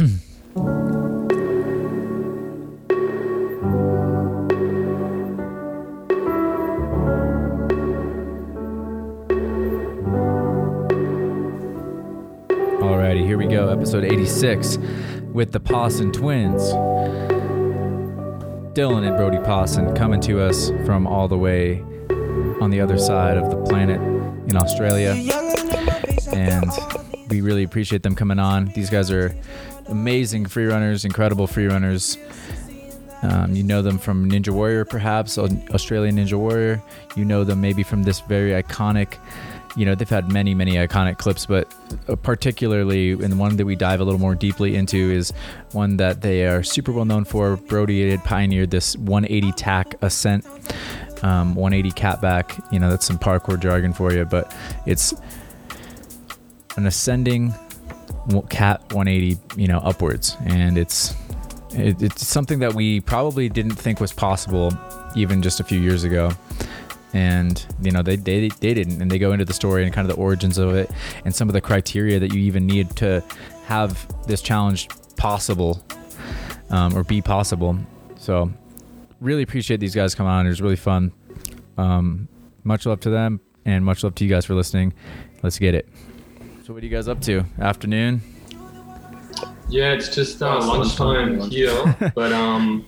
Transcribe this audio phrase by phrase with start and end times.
[12.80, 13.68] Alrighty, here we go.
[13.68, 14.78] Episode 86
[15.34, 16.62] with the Pawson twins.
[18.72, 21.82] Dylan and Brody Pawson coming to us from all the way
[22.62, 24.00] on the other side of the planet
[24.48, 25.14] in Australia.
[26.32, 26.70] And
[27.28, 28.66] we really appreciate them coming on.
[28.74, 29.34] These guys are
[29.90, 32.16] amazing free runners, incredible free runners.
[33.22, 36.82] Um, you know them from Ninja Warrior, perhaps, Australian Ninja Warrior.
[37.16, 39.18] You know them maybe from this very iconic
[39.76, 41.72] you know they've had many many iconic clips but
[42.08, 45.32] uh, particularly in the one that we dive a little more deeply into is
[45.72, 50.44] one that they are super well known for brody had pioneered this 180 tack ascent
[51.22, 54.54] um, 180 catback you know that's some parkour jargon for you but
[54.86, 55.14] it's
[56.76, 57.54] an ascending
[58.48, 60.36] cat 180 you know upwards.
[60.46, 61.14] And it's
[61.72, 64.72] it, it's something that we probably didn't think was possible
[65.16, 66.30] even just a few years ago.
[67.12, 69.02] And you know they, they they didn't.
[69.02, 70.90] And they go into the story and kind of the origins of it
[71.24, 73.22] and some of the criteria that you even need to
[73.64, 75.84] have this challenge possible
[76.70, 77.76] um, or be possible.
[78.16, 78.50] So
[79.20, 80.46] really appreciate these guys coming on.
[80.46, 81.12] It was really fun.
[81.78, 82.28] Um,
[82.64, 84.92] much love to them and much love to you guys for listening.
[85.42, 85.88] Let's get it
[86.70, 88.20] so what are you guys up to afternoon
[89.68, 92.86] yeah it's just uh, lunchtime here but um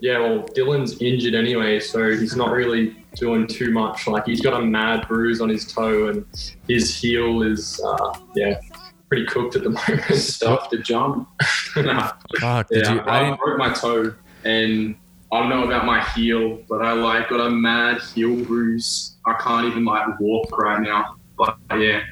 [0.00, 4.06] yeah well dylan's injured anyway so he's not really doing too much.
[4.06, 6.26] Like he's got a mad bruise on his toe, and
[6.68, 8.60] his heel is uh, yeah
[9.08, 10.02] pretty cooked at the moment.
[10.14, 11.28] Stuff to jump.
[11.76, 12.12] nah.
[12.40, 13.00] Fuck, did yeah, you?
[13.00, 14.96] I, I broke my toe, and
[15.32, 19.16] I don't know about my heel, but I like got a mad heel bruise.
[19.26, 21.16] I can't even like walk right now.
[21.36, 22.02] But yeah.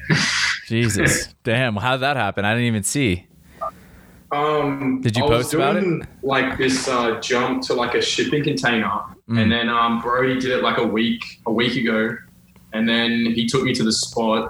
[0.67, 1.75] Jesus, damn!
[1.75, 2.45] How did that happen?
[2.45, 3.27] I didn't even see.
[4.33, 6.07] Um, Did you I post about it?
[6.23, 8.89] Like this uh, jump to like a shipping container,
[9.29, 9.39] mm.
[9.39, 12.17] and then um, Brody did it like a week a week ago,
[12.73, 14.49] and then he took me to the spot,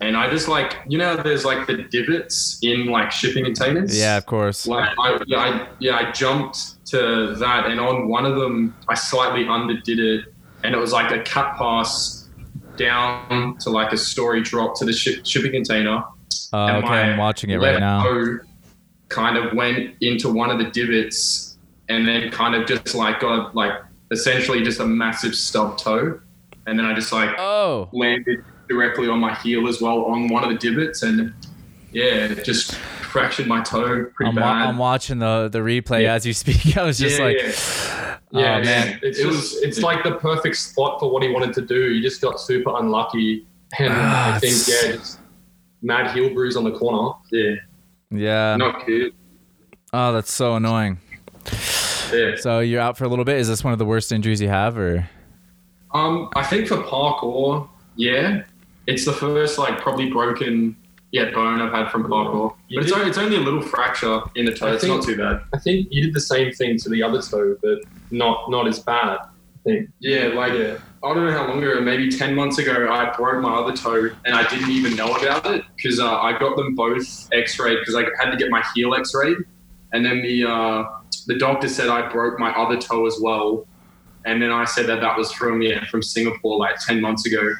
[0.00, 3.96] and I just like you know there's like the divots in like shipping containers.
[3.96, 4.66] Yeah, of course.
[4.66, 8.94] Like I yeah I, yeah I jumped to that, and on one of them I
[8.94, 10.34] slightly underdid it,
[10.64, 12.21] and it was like a cut pass
[12.76, 16.04] down to like a story drop to the ship, shipping container.
[16.52, 18.40] Uh, okay, I'm watching it right now
[19.12, 21.56] kind of went into one of the divots
[21.88, 23.72] and then kind of just like got like
[24.10, 26.18] essentially just a massive stub toe.
[26.66, 27.88] And then I just like oh.
[27.92, 31.34] landed directly on my heel as well on one of the divots and
[31.92, 34.42] yeah, just fractured my toe pretty I'm, bad.
[34.42, 36.14] Wa- I'm watching the the replay yeah.
[36.14, 36.76] as you speak.
[36.76, 37.52] I was just yeah, like, yeah,
[38.32, 41.62] yeah man, it's it was it's like the perfect spot for what he wanted to
[41.62, 41.90] do.
[41.92, 43.46] He just got super unlucky,
[43.78, 45.20] and ah, I think yeah, just
[45.82, 47.14] mad heel bruise on the corner.
[47.30, 47.54] Yeah,
[48.10, 48.56] yeah.
[48.56, 49.12] Not good.
[49.92, 50.98] Oh, that's so annoying.
[52.12, 52.36] Yeah.
[52.36, 53.38] So you're out for a little bit.
[53.38, 55.08] Is this one of the worst injuries you have, or?
[55.92, 58.44] Um, I think for parkour, yeah,
[58.86, 60.76] it's the first like probably broken
[61.12, 62.54] yeah bone I've had from parkour.
[62.68, 64.68] You but it's only, it's only a little fracture in the toe.
[64.68, 65.42] I it's think, not too bad.
[65.54, 67.78] I think you did the same thing to the other toe, but
[68.10, 69.18] not not as bad.
[69.20, 69.28] I
[69.64, 69.90] think.
[70.00, 70.78] Yeah, like yeah.
[71.04, 74.10] I don't know how long ago, maybe 10 months ago, I broke my other toe
[74.24, 77.78] and I didn't even know about it because uh, I got them both x rayed
[77.80, 79.38] because I had to get my heel x rayed.
[79.92, 80.84] And then the, uh,
[81.26, 83.66] the doctor said I broke my other toe as well.
[84.24, 87.52] And then I said that that was from, yeah, from Singapore like 10 months ago.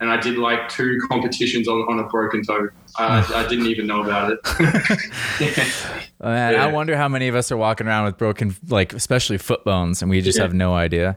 [0.00, 2.68] And I did like two competitions on, on a broken toe.
[2.98, 4.38] I, I didn't even know about it.
[6.20, 6.34] Oh, yeah.
[6.34, 6.64] Man, yeah.
[6.64, 10.02] I wonder how many of us are walking around with broken, like, especially foot bones,
[10.02, 10.42] and we just yeah.
[10.42, 11.16] have no idea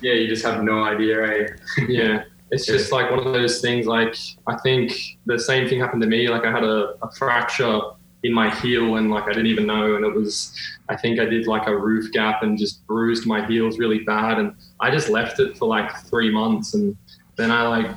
[0.00, 1.20] yeah, you just have no idea, eh?
[1.26, 1.50] right?
[1.88, 2.24] yeah.
[2.50, 3.86] It's just like one of those things.
[3.86, 4.92] Like I think
[5.26, 6.28] the same thing happened to me.
[6.28, 7.80] Like I had a, a fracture
[8.22, 9.96] in my heel, and like I didn't even know.
[9.96, 10.54] And it was,
[10.88, 14.38] I think I did like a roof gap and just bruised my heels really bad.
[14.38, 16.96] And I just left it for like three months, and
[17.36, 17.90] then I like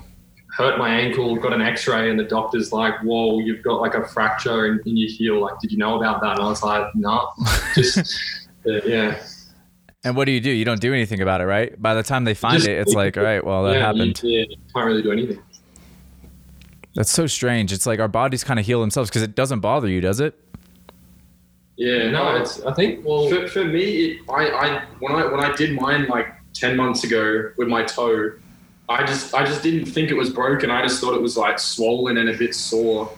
[0.55, 4.07] hurt my ankle, got an X-ray, and the doctor's like, "Whoa, you've got like a
[4.07, 5.41] fracture in, in your heel.
[5.41, 7.57] Like, did you know about that?" And I was like, "No, nah.
[7.75, 7.99] just
[8.67, 9.21] uh, yeah."
[10.03, 10.49] And what do you do?
[10.49, 11.79] You don't do anything about it, right?
[11.79, 14.23] By the time they find Just, it, it's like, all right, well, that yeah, happened.
[14.23, 15.39] You, yeah, you can't really do anything.
[16.95, 17.71] That's so strange.
[17.71, 20.37] It's like our bodies kind of heal themselves because it doesn't bother you, does it?
[21.77, 22.61] Yeah, no, it's.
[22.63, 23.05] I think.
[23.05, 26.75] Well, for, for me, it, I, I when I when I did mine like ten
[26.75, 28.31] months ago with my toe,
[28.91, 30.69] I just I just didn't think it was broken.
[30.69, 33.11] I just thought it was like swollen and a bit sore.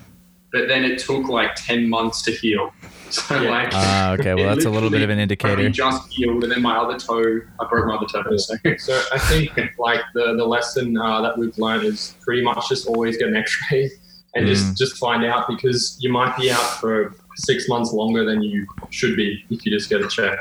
[0.51, 2.73] But then it took like ten months to heal.
[3.13, 3.51] So yeah.
[3.51, 5.69] like, uh, okay, well that's a little bit of an indicator.
[5.69, 8.35] Just healed, and then my other toe, I broke my other toe.
[8.37, 12.67] So, so I think like the the lesson uh, that we've learned is pretty much
[12.69, 13.91] just always get an X-ray
[14.35, 14.49] and mm.
[14.49, 18.65] just just find out because you might be out for six months longer than you
[18.89, 20.39] should be if you just get a check.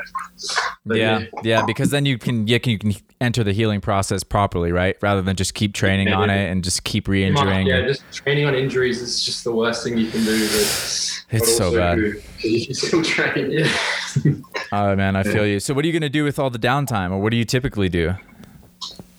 [0.85, 2.93] But yeah, yeah, because then you can yeah can, you can
[3.23, 4.97] enter the healing process properly, right?
[5.01, 6.35] Rather than just keep training Yeah, on yeah.
[6.35, 7.65] it and just keep re-injuring.
[7.67, 10.37] Yeah, just training on injuries is just the worst thing you can do.
[10.39, 11.97] But, It's so bad.
[12.39, 13.51] you still train.
[13.51, 13.71] Yeah.
[14.75, 15.59] Oh man, I feel you.
[15.59, 17.89] So what are you gonna do with all the downtime, or what do you typically
[17.89, 18.15] do?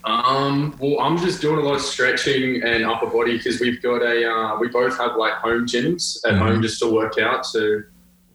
[0.02, 4.02] Um, well, I'm just doing a lot of stretching and upper body because we've got
[4.02, 6.38] a, uh, we both have like home gyms at Mhm.
[6.38, 7.46] home just to work out.
[7.46, 7.82] So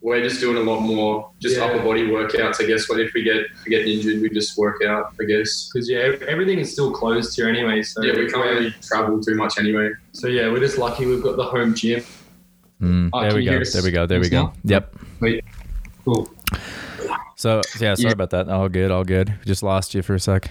[0.02, 1.66] we're just doing a lot more just Yeah.
[1.66, 2.62] upper body workouts.
[2.62, 5.14] I guess when if we get if we get injured, we just work out.
[5.20, 5.70] I guess.
[5.74, 7.82] Because yeah, everything is still closed here anyway.
[7.84, 9.92] So Yeah, we can't really travel too much anyway.
[10.14, 12.04] So yeah, we're just lucky we've got the home gym.
[12.82, 13.52] Mm, Uh, there we you go.
[13.52, 14.06] hear us There we go.
[14.06, 14.44] There we go.
[14.44, 14.54] now?
[14.64, 14.96] Yep.
[16.06, 16.30] Cool.
[17.36, 18.14] So yeah, sorry Yeah.
[18.14, 18.48] about that.
[18.50, 18.92] All good.
[18.92, 19.34] All good.
[19.46, 20.50] Just lost you for a sec.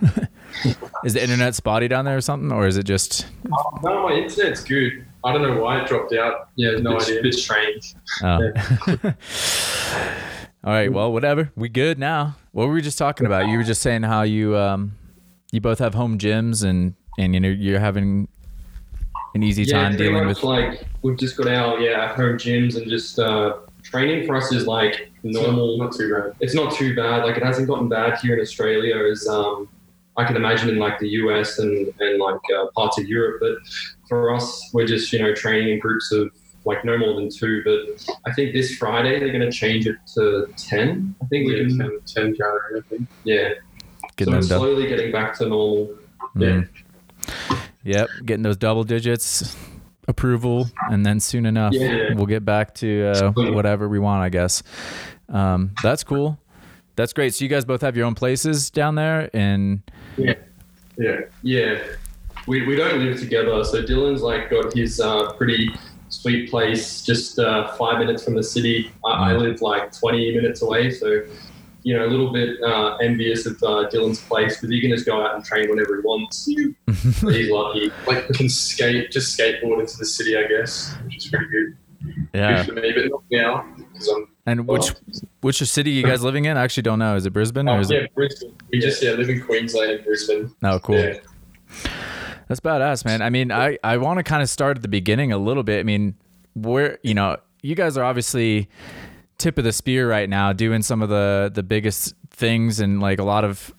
[1.04, 3.26] is the internet spotty down there or something, or is it just?
[3.82, 5.04] No, my internet's good.
[5.24, 6.48] I don't know why it dropped out.
[6.56, 7.20] Yeah, No it's idea.
[7.20, 7.94] a bit strange.
[8.22, 8.50] Oh.
[10.64, 10.92] All right.
[10.92, 11.50] Well, whatever.
[11.56, 12.36] We good now.
[12.52, 13.48] What were we just talking about?
[13.48, 14.96] You were just saying how you um,
[15.52, 18.28] you both have home gyms and and you know you're having
[19.34, 20.44] an easy time pretty dealing much with.
[20.44, 24.66] like we've just got our yeah home gyms and just uh, training for us is
[24.66, 25.78] like normal.
[25.78, 26.34] Not too bad.
[26.40, 27.24] It's not too bad.
[27.24, 29.68] Like it hasn't gotten bad here in Australia as um,
[30.18, 33.40] I can imagine in like the US and and like uh, parts of Europe.
[33.40, 33.56] But
[34.08, 36.30] for us, we're just you know training in groups of
[36.64, 37.62] like no more than two.
[37.64, 41.14] But I think this Friday they're going to change it to ten.
[41.22, 41.78] I think we Yeah, can.
[41.78, 43.08] 10, 10 calorie, I think.
[43.24, 43.48] Yeah.
[44.16, 44.58] Getting so them it's done.
[44.60, 45.96] slowly getting back to normal.
[46.36, 46.68] Mm.
[47.84, 49.56] Yep, getting those double digits
[50.08, 52.14] approval, and then soon enough Yeah.
[52.14, 54.62] we'll get back to uh, whatever we want, I guess.
[55.28, 56.38] Um, that's cool.
[56.96, 57.34] That's great.
[57.34, 59.82] So you guys both have your own places down there, and
[60.18, 60.34] Yeah.
[60.98, 61.78] Yeah, yeah.
[62.48, 63.62] we, we don't live together.
[63.64, 65.70] So Dylan's like got his uh, pretty
[66.08, 68.90] sweet place just uh, five minutes from the city.
[69.04, 70.90] I, I live like 20 minutes away.
[70.90, 71.22] So,
[71.84, 75.06] you know, a little bit uh, envious of uh, Dylan's place because he can just
[75.06, 76.48] go out and train whenever he wants.
[77.22, 77.92] But he's lucky.
[78.06, 81.76] Like can skate, just skateboard into the city, I guess, which is pretty good.
[82.34, 82.64] yeah.
[82.64, 84.28] Good for me, but not now because I'm.
[84.48, 85.28] And which oh.
[85.42, 86.56] which city you guys living in?
[86.56, 87.16] I actually don't know.
[87.16, 88.14] Is it Brisbane or Oh, is yeah, it?
[88.14, 88.54] Brisbane.
[88.72, 90.54] We just yeah live in Queensland and Brisbane.
[90.62, 90.98] No, cool.
[90.98, 91.18] Yeah.
[92.48, 93.20] That's badass, man.
[93.20, 95.80] I mean, I, I want to kind of start at the beginning a little bit.
[95.80, 96.14] I mean,
[96.54, 98.68] where, you know, you guys are obviously
[99.36, 103.18] tip of the spear right now doing some of the, the biggest things and like
[103.18, 103.74] a lot of,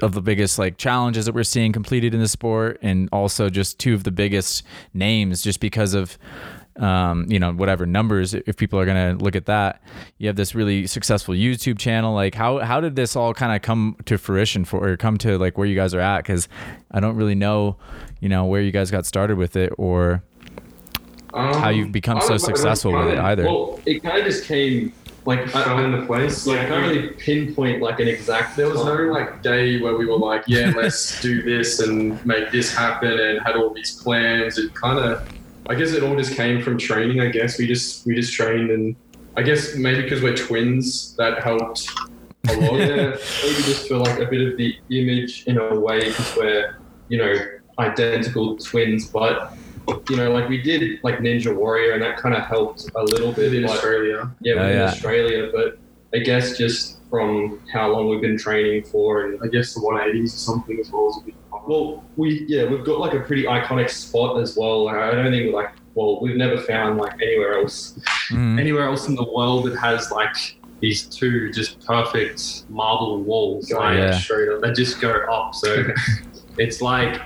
[0.00, 3.78] of the biggest like challenges that we're seeing completed in the sport and also just
[3.78, 4.62] two of the biggest
[4.92, 6.18] names just because of
[6.78, 9.80] um, you know whatever numbers if people are going to look at that
[10.18, 13.62] you have this really successful youtube channel like how how did this all kind of
[13.62, 16.48] come to fruition for or come to like where you guys are at because
[16.90, 17.76] i don't really know
[18.20, 20.22] you know where you guys got started with it or
[21.32, 24.24] how you've become Um, so I don't- successful with it either Well, it kind of
[24.24, 24.92] just came
[25.26, 26.46] like I, Fell I, into place.
[26.46, 28.56] like I can't really pinpoint like an exact.
[28.56, 32.52] There was no like day where we were like, yeah, let's do this and make
[32.52, 34.56] this happen and had all these plans.
[34.56, 35.28] It kind of,
[35.68, 37.20] I guess it all just came from training.
[37.20, 38.94] I guess we just we just trained and
[39.36, 41.88] I guess maybe because we're twins that helped
[42.48, 42.72] a lot.
[42.78, 46.76] yeah, maybe just for like a bit of the image in a way, because we're
[47.08, 47.34] you know
[47.78, 49.54] identical twins, but
[50.08, 53.32] you know like we did like Ninja Warrior, and that kind of helped a little
[53.32, 54.30] bit in but- Australia.
[54.40, 54.84] Yeah, Oh, within yeah.
[54.84, 55.78] Australia, but
[56.14, 60.24] I guess just from how long we've been training for, and I guess the 180s
[60.24, 61.34] or something as well as a bit.
[61.66, 64.84] well, we yeah we've got like a pretty iconic spot as well.
[64.84, 67.98] Like, I don't think like well we've never found like anywhere else
[68.30, 68.60] Mhm.
[68.60, 70.36] anywhere else in the world that has like
[70.80, 74.10] these two just perfect marble walls like Yeah.
[74.18, 74.60] straight up.
[74.60, 75.54] They just go up.
[75.54, 75.70] So
[76.58, 77.18] it's like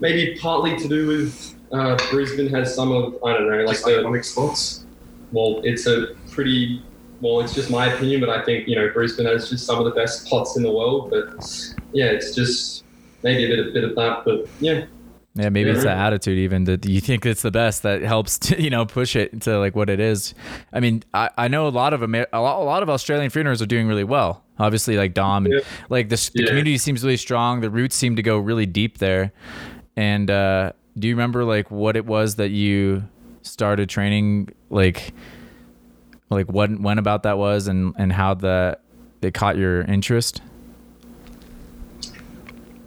[0.00, 3.84] maybe partly to do with uh, Brisbane has some of I don't know like Like
[3.84, 4.84] the iconic spots.
[5.30, 5.98] well, it's a
[6.34, 6.82] pretty
[7.20, 9.84] well, it's just my opinion, but I think you know Brisbane has just some of
[9.84, 11.10] the best spots in the world.
[11.10, 11.44] But
[11.92, 12.84] yeah, it's just
[13.22, 14.24] maybe a bit, a bit of that.
[14.24, 14.84] But yeah,
[15.34, 18.62] Yeah, maybe it's the attitude even that you think it's the best that helps to,
[18.66, 20.34] you know push it to like what it is.
[20.72, 23.30] I mean, I, I know a lot of Amer- a lot, a lot of Australian
[23.30, 24.42] freerunners are doing really well.
[24.58, 25.60] Obviously, like Dom, and Yeah.
[25.90, 26.46] like the, the Yeah.
[26.48, 27.60] community seems really strong.
[27.60, 29.32] The roots seem to go really deep there.
[29.96, 33.04] And uh, do you remember like what it was that you
[33.42, 35.12] started training like
[36.30, 38.78] like what when about that was and and how the
[39.22, 40.40] it caught your interest?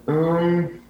[0.08, 0.80] um,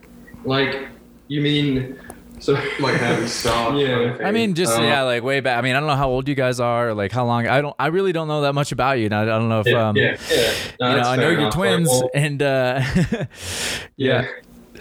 [0.45, 0.89] like
[1.29, 1.99] you mean
[2.39, 3.75] so Like having we start.
[3.77, 3.87] Yeah.
[3.89, 4.27] kind of.
[4.27, 5.59] I mean, just Uh, yeah, like way back.
[5.59, 7.47] I mean, I don't know how old you guys are, or like how long.
[7.47, 7.77] I don't.
[7.79, 9.07] I really don't know that much about you.
[9.07, 10.53] And I, I don't know if yeah, um, yeah, yeah.
[10.81, 12.83] No, you know, I know fair you're twins, Like, well, and uh,
[13.97, 14.27] yeah,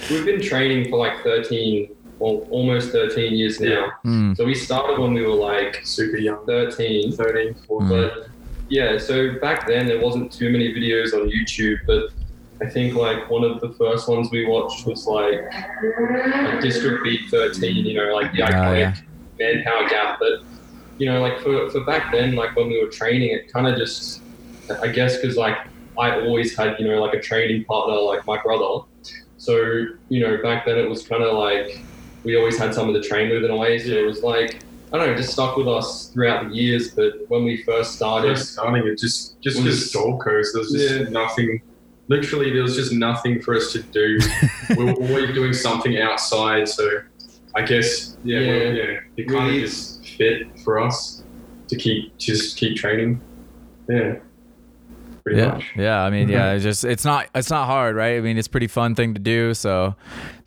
[0.09, 3.91] We've been training for like 13, well, almost 13 years now.
[4.05, 4.35] Mm.
[4.37, 6.45] So we started when we were like Super young.
[6.45, 7.11] 13.
[7.13, 7.89] 13, 14.
[7.89, 8.27] But
[8.69, 12.09] yeah, so back then there wasn't too many videos on YouTube, but
[12.61, 17.85] I think like one of the first ones we watched was like, like District B13,
[17.85, 18.79] you know, like the Oh, iconic
[19.39, 19.53] yeah.
[19.53, 20.19] manpower gap.
[20.19, 20.41] But
[20.97, 23.77] you know, like for, for back then, like when we were training, it kind of
[23.77, 24.21] just,
[24.83, 25.57] I guess, because like
[25.97, 28.85] I always had, you know, like a training partner, like my brother.
[29.37, 31.79] So you know, back then it was kind of like
[32.29, 33.79] we always had some of the train with in a way.
[33.79, 34.59] So it was like
[34.91, 36.91] I don't know, just stuck with us throughout the years.
[36.91, 40.61] But when we first started, First starting it just just Was- because Gold Coast, there
[40.61, 41.09] was just Yeah.
[41.09, 41.61] nothing.
[42.07, 44.17] Literally, there was just nothing for us to do.
[44.77, 46.89] we were always doing something outside, so
[47.55, 48.47] I guess yeah, Yeah.
[48.63, 51.23] well, yeah, it kind Really- of just fit for us
[51.69, 53.21] to keep just keep training.
[53.87, 54.15] Yeah,
[55.23, 55.65] pretty yeah, much.
[55.75, 56.01] yeah.
[56.03, 56.31] I mean, Mhm.
[56.37, 56.51] yeah.
[56.53, 58.17] It's just it's not it's not hard, right?
[58.17, 59.53] I mean, it's a pretty fun thing to do.
[59.53, 59.95] So,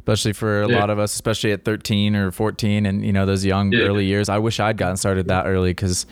[0.02, 0.78] especially for a Yeah.
[0.80, 3.84] lot of us, especially at 13 or 14, and you know those young Yeah.
[3.84, 4.28] early years.
[4.28, 6.06] I wish I'd gotten started that early because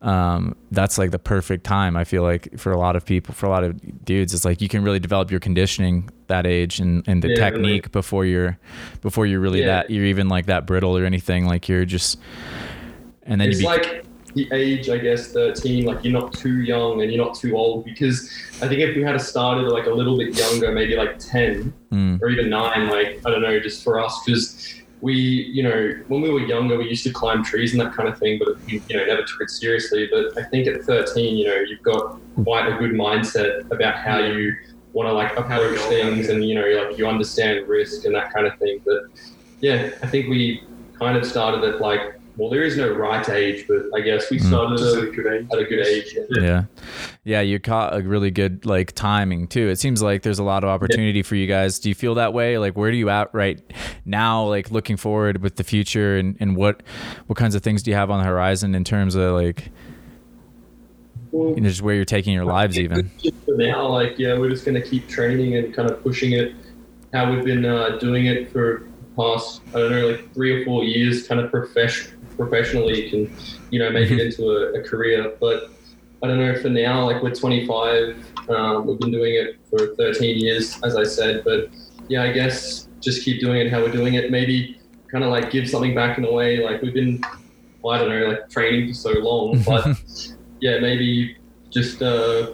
[0.00, 1.96] um, that's like the perfect time.
[1.96, 4.60] I feel like for a lot of people, for a lot of dudes, it's like
[4.60, 7.50] you can really develop your conditioning that age and, and the Yeah, really.
[7.62, 8.56] technique before you're
[9.02, 11.46] before you're really that you're even like that brittle or anything.
[11.46, 12.20] Like you're just
[13.24, 14.04] and then it's you be, like
[14.38, 15.84] the age, I guess, 13.
[15.84, 18.30] Like you're not too young and you're not too old because
[18.62, 22.22] I think if we had started like a little bit younger, maybe like 10 mm,
[22.22, 24.74] or even nine, like I don't know, just for us because.
[25.00, 28.08] We, you know, when we were younger, we used to climb trees and that kind
[28.08, 30.08] of thing, but we, you know, never took it seriously.
[30.10, 34.18] But I think at 13, you know, you've got quite a good mindset about how
[34.18, 34.52] you
[34.94, 38.44] want to like approach things, and you know, like you understand risk and that kind
[38.48, 38.80] of thing.
[38.84, 39.04] But
[39.60, 40.64] yeah, I think we
[40.98, 44.38] kind of started at like, well, there is no right age, but I guess we
[44.38, 44.46] Mm.
[44.48, 45.46] started Just at, a good age.
[45.52, 46.16] at a good age.
[46.30, 46.40] Yeah.
[46.40, 46.64] Yeah.
[47.24, 49.68] Yeah, you caught a really good like timing too.
[49.68, 51.78] It seems like there's a lot of opportunity for you guys.
[51.80, 52.56] Do you feel that way?
[52.56, 53.60] Like where do you at right
[54.06, 56.82] now, like looking forward with the future and, and what
[57.26, 59.70] what kinds of things do you have on the horizon in terms of like
[61.32, 63.10] Well, you know, just where you're taking your lives even?
[63.44, 66.54] for now, like yeah, we're just going to keep training and kind of pushing it.
[67.12, 70.84] How we've been uh, doing it for past, I don't know, like three or four
[70.84, 73.36] years, kind of profession professionally, you can
[73.70, 75.34] you know make it into a, a career.
[75.38, 75.70] But
[76.22, 76.54] I don't know.
[76.60, 81.04] For now, like we're 25, um, we've been doing it for 13 years, as I
[81.04, 81.44] said.
[81.44, 81.68] But
[82.08, 84.30] yeah, I guess just keep doing it how we're doing it.
[84.30, 84.80] Maybe
[85.10, 86.64] kind of like give something back in a way.
[86.64, 87.22] Like we've been,
[87.82, 89.86] well, I don't know, like training for so long, but
[90.60, 91.36] yeah, maybe
[91.70, 92.52] just uh,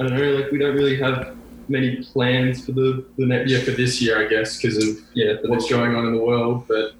[0.00, 0.30] I don't know.
[0.32, 1.36] Like we don't really have
[1.68, 3.50] many plans for the the next.
[3.50, 6.66] Yeah, for this year, I guess, because of yeah, what's going on in the world.
[6.66, 6.92] But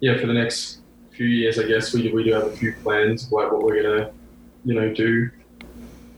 [0.00, 0.81] yeah, for the next
[1.14, 3.62] few years, I guess we do, we do have a few plans of, like what
[3.62, 4.10] we're gonna,
[4.64, 5.30] you know, do.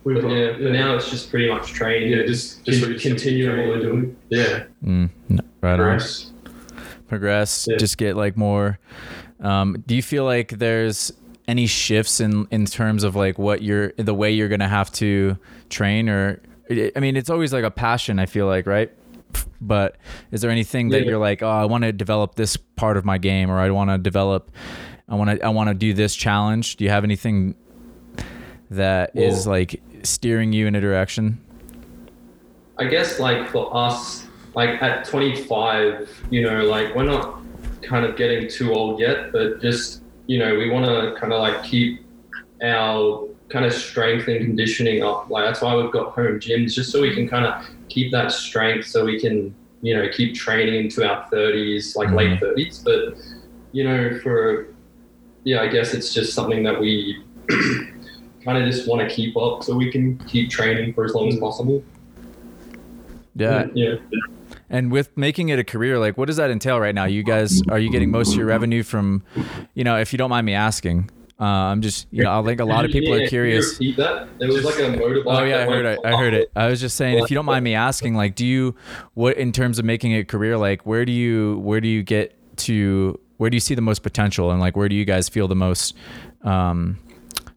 [0.04, 2.10] We've But got- yeah, for now it's just pretty much training.
[2.12, 4.16] yeah, just just Con- really continuing what we're doing.
[4.30, 5.76] Yeah, Mm, no, right on.
[5.78, 6.30] progress.
[7.08, 7.76] progress Yeah.
[7.76, 8.78] just get like more
[9.40, 11.12] um, do you feel like there's
[11.46, 15.36] any shifts in in terms of like what you're the way you're gonna have to
[15.68, 16.40] train or
[16.96, 18.90] i mean it's always like a passion i feel like right
[19.60, 19.96] but
[20.32, 21.10] is there anything that Yeah.
[21.10, 23.90] you're like oh i want to develop this part of my game or i want
[23.90, 24.50] to develop
[25.08, 27.54] i want to i want to do this challenge do you have anything
[28.70, 31.40] that is like steering you in a direction
[32.76, 34.26] I guess like for us,
[34.56, 37.38] like at 25, you know, like we're not
[37.82, 41.40] kind of getting too old yet, but just you know, we want to kind of
[41.40, 42.04] like keep
[42.64, 45.30] our kind of strength and conditioning up.
[45.30, 47.64] Like that's why we've got home gyms, just so we can kind of
[47.94, 52.40] keep that strength, so we can you know keep training into our 30s, like late
[52.40, 52.44] mm-hmm.
[52.44, 52.84] 30s.
[52.84, 53.22] But
[53.72, 54.68] you know, for
[55.44, 57.22] yeah, I guess it's just something that we
[58.44, 61.28] kind of just want to keep up, so we can keep training for as long
[61.28, 61.82] as possible.
[63.34, 63.94] yeah mm, Yeah.
[64.70, 67.04] And with making it a career, like what does that entail right now?
[67.04, 69.22] You guys, are you getting most of your revenue from,
[69.74, 71.10] you know, if you don't mind me asking?
[71.44, 73.76] Uh, I'm just, you know, I think a lot of people Yeah, are curious.
[73.76, 75.24] There was like a motorbike.
[75.26, 75.98] Oh yeah, I heard it.
[76.02, 76.50] I heard it.
[76.56, 78.74] I was just saying, if you don't mind me asking, like, do you,
[79.12, 82.34] what in terms of making a career, like, where do you, where do you get
[82.58, 85.46] to, where do you see the most potential, and like, where do you guys feel
[85.46, 85.94] the most
[86.44, 86.98] um,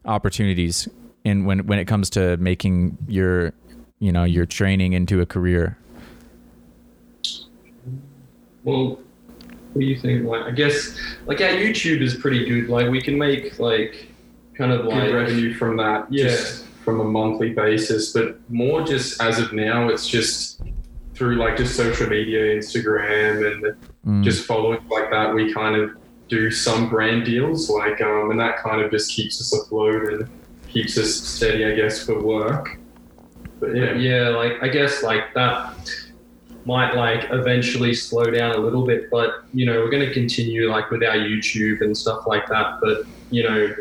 [0.04, 0.86] opportunities
[1.24, 3.54] in when when it comes to making your,
[4.00, 5.78] you know, your training into a career?
[8.64, 8.98] Well,
[9.72, 10.24] what do you think?
[10.26, 10.96] Like, I guess
[11.26, 12.68] like our YouTube is pretty good.
[12.68, 14.08] Like, we can make like
[14.56, 16.24] kind of like good revenue from that, Yeah.
[16.24, 18.12] just from a monthly basis.
[18.12, 20.62] But more just as of now, it's just
[21.14, 24.24] through like just social media, Instagram, and Mm.
[24.24, 25.34] just following like that.
[25.34, 25.90] We kind of
[26.28, 30.28] do some brand deals, like, um, and that kind of just keeps us afloat and
[30.68, 32.78] keeps us steady, I guess, for work.
[33.60, 35.74] But yeah, yeah, like I guess like that.
[36.68, 40.70] Might like eventually slow down a little bit, but you know, we're going to continue
[40.70, 42.78] like with our YouTube and stuff like that.
[42.82, 43.74] But you know,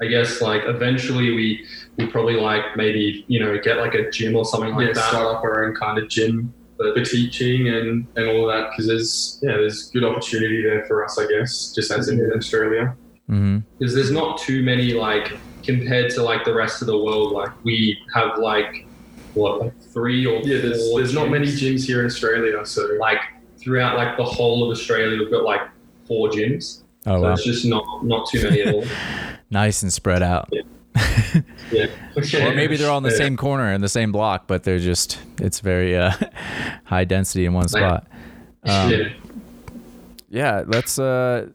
[0.00, 1.66] I guess like eventually we
[1.98, 5.08] we probably like maybe you know get like a gym or something like yeah, that.
[5.10, 8.86] start up our own kind of gym for, for teaching and, and all that because
[8.86, 12.96] there's yeah there's good opportunity there for us I guess just as in Australia.
[13.28, 13.58] Mm-hmm.
[13.76, 17.32] because there's not too many like compared to like the rest of the world.
[17.32, 18.85] Like we have like
[19.36, 21.74] what like three or Yeah, there's four there's not many gyms.
[21.74, 23.18] gyms here in Australia, so like
[23.58, 25.18] throughout like the whole of Australia.
[25.18, 25.60] We've got like
[26.06, 28.84] four gyms, Oh so wow, it's just not not too many at all.
[29.50, 30.48] nice and spread out.
[31.70, 33.16] Yeah, Or maybe they're all in the Yeah.
[33.16, 36.12] same corner in the same block, but they're just it's very uh,
[36.84, 38.06] high density in one spot.
[38.64, 39.08] Um, yeah.
[40.30, 40.98] yeah, let's.
[40.98, 41.48] Uh,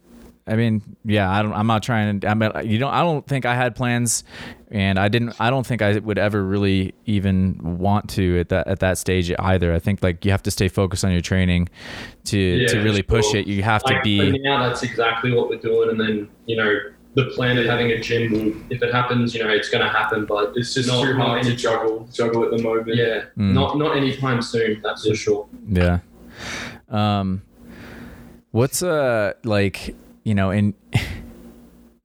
[0.47, 1.53] I mean, yeah, I don't.
[1.53, 2.27] I'm not trying to.
[2.27, 4.23] I mean, you know, I don't think I had plans,
[4.71, 5.39] and I didn't.
[5.39, 9.31] I don't think I would ever really even want to at that at that stage
[9.37, 9.73] either.
[9.73, 11.69] I think like you have to stay focused on your training
[12.25, 13.39] to to really push sure.
[13.39, 13.47] it.
[13.47, 14.31] You have to Like, be.
[14.31, 16.73] for now, that's exactly what we're doing, and then you know
[17.13, 18.31] the plan of having a gym.
[18.31, 21.13] Will, if it happens, you know it's going to happen, but it's just Not- too
[21.17, 22.87] hard to juggle juggle at the moment.
[22.95, 23.53] yeah, Mm.
[23.53, 24.81] not not anytime soon.
[24.81, 25.47] That's for sure.
[25.69, 25.99] Yeah.
[26.89, 27.43] Um
[28.51, 30.73] what's uh like, you know, in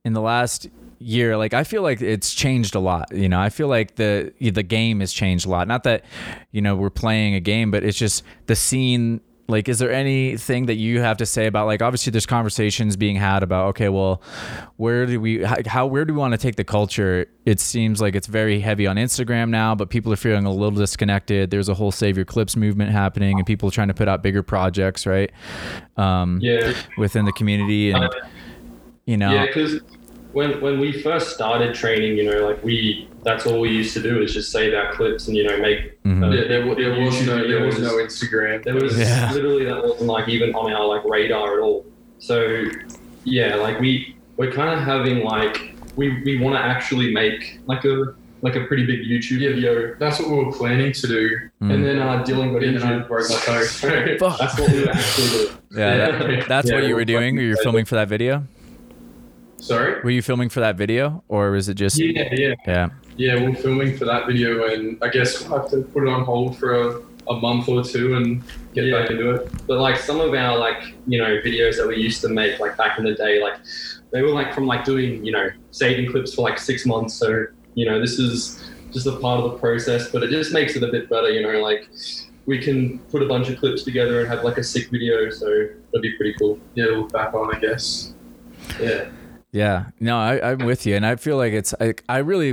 [0.05, 0.69] in the last
[0.99, 3.15] year, like I feel like it's changed a lot.
[3.15, 5.69] You know, I feel like the the game has changed a lot.
[5.69, 6.05] Not that,
[6.53, 10.67] you know, we're playing a game, but it's just the scene like is there anything
[10.67, 14.21] that you have to say about like obviously there's conversations being had about okay well
[14.77, 17.27] where do we how, where do we want to take the culture?
[17.45, 20.79] It seems like it's very heavy on instagram now but people are feeling a little
[20.79, 21.51] disconnected.
[21.51, 24.43] There's a whole save your clips movement happening and people trying to put out bigger
[24.43, 25.31] projects right?
[25.97, 26.73] Um, Yeah.
[26.99, 28.09] within the community and
[29.07, 29.81] you know Yeah, because
[30.37, 34.03] when when we first started training, you know, like we that's all we used to
[34.03, 35.81] do is just save our clips and you know make.
[36.05, 36.23] Mhm.
[36.23, 37.83] uh, Yeah, there, there was no there was videos.
[37.89, 38.63] no Instagram.
[38.63, 39.33] There was Yeah.
[39.33, 41.87] literally that wasn't like even on our like radar at all.
[42.19, 42.37] So
[43.25, 45.57] yeah, like we we're kind of having like
[45.97, 49.49] we we want to actually make like a like a pretty big YouTube Yeah.
[49.55, 49.95] video.
[49.99, 51.31] That's what we were planning to do.
[51.63, 51.73] Mm.
[51.73, 53.65] And then uh, Dylan got injured And then I broke my toe.
[54.19, 54.39] Fuck.
[54.43, 55.49] that's what we were actually doing.
[55.75, 58.45] yeah, that, that's Yeah, what you were we're doing fucking you're filming for that video
[59.59, 60.01] Sorry.
[60.03, 63.35] were you filming for that video or was it just Yeah, yeah, yeah yeah.
[63.43, 66.59] We're filming for that video, and I guess we'll have to put it on hold
[66.59, 68.43] for a, a month or two and
[68.75, 69.01] get Yeah.
[69.01, 69.51] back into it.
[69.67, 72.77] But like some of our like you know videos that we used to make like
[72.77, 73.55] back in the day, like
[74.13, 77.15] they were like from like doing you know saving clips for like six months.
[77.15, 80.77] So you know this is just a part of the process, but it just makes
[80.77, 81.31] it a bit better.
[81.31, 81.89] You know, like
[82.45, 85.31] we can put a bunch of clips together and have like a sick video.
[85.31, 86.59] So that'd be pretty cool.
[86.75, 88.13] Yeah, to look back on, I guess.
[88.79, 89.07] Yeah.
[89.57, 92.49] Yeah, no, I, I'm with you, and I feel like it's I, I really,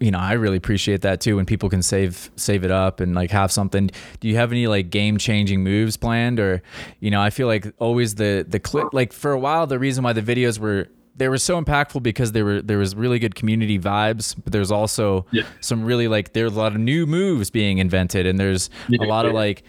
[0.00, 3.14] you know, I really appreciate that too when people can save save it up and
[3.14, 3.90] like have something.
[4.18, 6.62] Do you have any like game changing moves planned, or
[6.98, 10.02] you know, I feel like always the the clip like for a while the reason
[10.02, 13.34] why the videos were they were so impactful because there were there was really good
[13.36, 15.42] community vibes, but there's also Yeah.
[15.60, 19.26] some really like there's a lot of new moves being invented, and there's a lot
[19.26, 19.62] of like,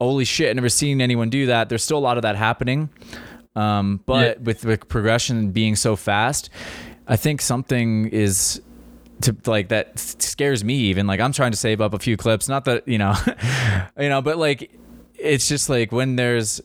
[0.00, 1.68] holy shit, I've never seen anyone do that.
[1.68, 2.88] There's still a lot of that happening.
[3.56, 6.50] Um, but with the progression being so fast,
[7.06, 8.60] I think something is
[9.20, 11.06] to like that scares me even.
[11.06, 12.48] Like I'm trying to save up a few clips.
[12.48, 13.14] Not that you know
[13.98, 14.72] you know but like
[15.14, 16.60] it's just like when there's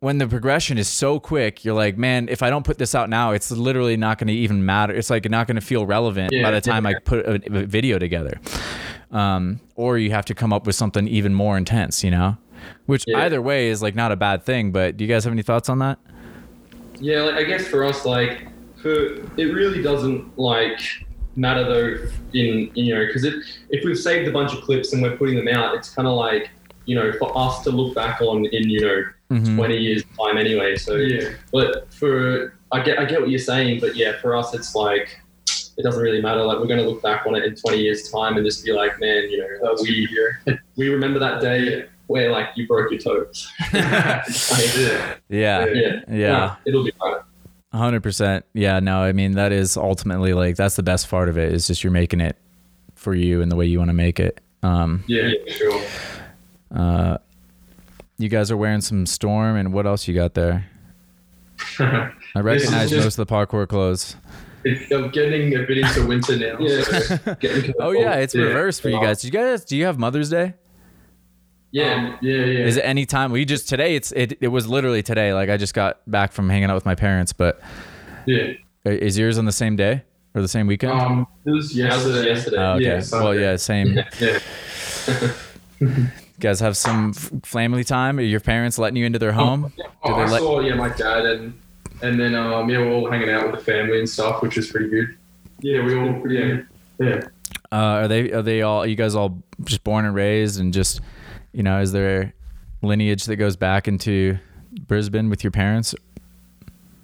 [0.00, 3.08] when the progression is so quick you're like man if I don't put this out
[3.08, 4.92] now it's literally not going to even matter.
[4.92, 7.64] It's like not going to feel relevant Yeah, by the time I put a, a
[7.64, 8.40] video together.
[9.10, 12.36] Um, or you have to come up with something even more intense you know?
[12.86, 13.20] Which Yeah.
[13.20, 15.68] either way is like not a bad thing but do you guys have any thoughts
[15.68, 15.98] on that
[17.04, 18.46] Yeah, like, I guess for us, like,
[18.80, 18.92] for
[19.36, 20.80] it really doesn't like
[21.36, 23.34] matter though in you know because if
[23.70, 26.14] if we've saved a bunch of clips and we're putting them out, it's kind of
[26.14, 26.50] like
[26.86, 29.56] you know for us to look back on in you know Mhm.
[29.56, 30.76] twenty years time anyway.
[30.76, 31.30] So Yeah.
[31.52, 35.20] but for I get I get what you're saying, but yeah, for us it's like
[35.78, 36.42] it doesn't really matter.
[36.44, 39.00] Like we're gonna look back on it in 20 years time and just be like,
[39.00, 40.08] man, you know, That was we
[40.76, 43.50] we remember that day where like you broke your toes.
[43.72, 44.22] yeah.
[45.28, 47.16] yeah yeah, yeah Nah, it'll be fine.
[47.72, 48.44] hundred percent.
[48.52, 51.66] Yeah, no, I mean that is ultimately like that's the best part of it is
[51.66, 52.36] just you're making it
[52.94, 54.40] for you and the way you want to make it.
[54.62, 55.28] Um, Yeah.
[55.46, 55.82] Yeah, sure.
[56.74, 57.18] uh,
[58.18, 60.66] you guys are wearing some Storror, and what else you got there?
[61.80, 64.16] I recognize just- most of the parkour clothes.
[64.90, 66.56] I'm getting a bit into winter now.
[66.58, 66.82] Yeah.
[66.84, 67.18] So.
[67.80, 68.44] Oh yeah, it's Yeah.
[68.44, 69.20] reversed for you guys.
[69.20, 70.54] Do you guys do you have Mother's Day?
[71.74, 72.66] Yeah, Um, yeah, yeah.
[72.66, 73.32] Is it any time?
[73.32, 73.96] We just today.
[73.96, 74.38] It's it.
[74.40, 75.34] It was literally today.
[75.34, 77.32] Like I just got back from hanging out with my parents.
[77.32, 77.60] But
[78.26, 78.52] yeah.
[78.84, 80.02] is yours on the same day
[80.36, 80.92] or the same weekend?
[80.92, 82.28] Um, it was Ours yesterday.
[82.28, 82.56] yesterday.
[82.58, 82.84] Oh, okay.
[82.84, 83.98] yeah, well, yeah, same.
[84.20, 84.38] Yeah.
[85.80, 86.08] You
[86.40, 88.18] guys have some f- family time?
[88.18, 89.72] Are your parents letting you into their home?
[90.02, 91.60] Oh, Do they I let- saw yeah my dad and
[92.02, 94.70] and then um yeah we're all hanging out with the family and stuff, which was
[94.70, 95.16] pretty good.
[95.60, 96.62] Yeah, we all yeah
[97.00, 97.20] yeah.
[97.72, 98.80] Uh, are they are they all?
[98.80, 101.00] Are you guys all just born and raised and just
[101.54, 101.80] you know?
[101.80, 102.34] Is there
[102.82, 104.38] lineage that goes back into
[104.86, 105.94] Brisbane with your parents?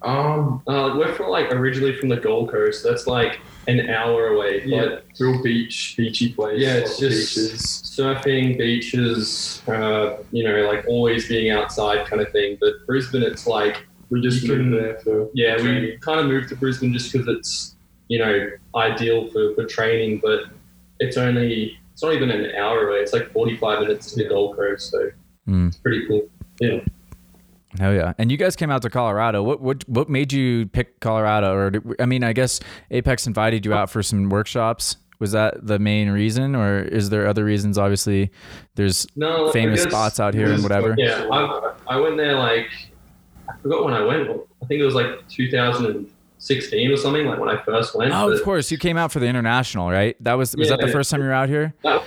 [0.03, 2.83] Um, uh, we're from like originally from the Gold Coast.
[2.83, 4.63] That's like an hour away.
[4.65, 6.59] Yeah, But real beach beachy place.
[6.59, 7.63] yeah, it's just beaches.
[7.63, 12.57] surfing, beaches, uh, you know, like always being outside kind of thing.
[12.61, 16.57] But Brisbane, it's like We just moved there for yeah, we kind of moved to
[16.57, 17.77] Brisbane just because it's
[18.09, 20.21] you know ideal for, for training.
[20.23, 20.45] But
[20.99, 22.99] it's only it's not even an hour away.
[23.01, 25.11] It's like forty five minutes to the Gold Coast, so
[25.47, 25.69] Mm.
[25.69, 26.23] it's pretty cool.
[26.61, 26.81] Yeah.
[27.79, 28.15] Hell yeah!
[28.19, 29.43] And you guys came out to Colorado.
[29.43, 31.55] What what what made you pick Colorado?
[31.55, 32.59] Or did, I mean, I guess
[32.91, 34.97] Apex invited you out for some workshops.
[35.19, 37.77] Was that the main reason, or is there other reasons?
[37.77, 38.31] Obviously,
[38.77, 40.95] there's No, famous guess- spots out here and whatever.
[40.97, 42.69] Yeah, I, I went there like
[43.49, 44.31] I forgot when I went.
[44.63, 45.29] I think it was like
[46.41, 47.27] 2016 or something.
[47.27, 48.13] Like when I first went.
[48.13, 50.17] Oh, of course, you came out for the international, right?
[50.21, 51.75] That was was that the first time you were out here?
[51.83, 52.03] That,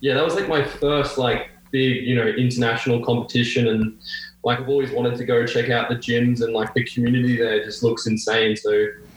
[0.00, 3.98] yeah, that was like my first like big, you know, international competition, and
[4.44, 7.64] like I've always wanted to go check out the gyms and like the community there
[7.64, 8.56] just looks insane.
[8.56, 8.70] So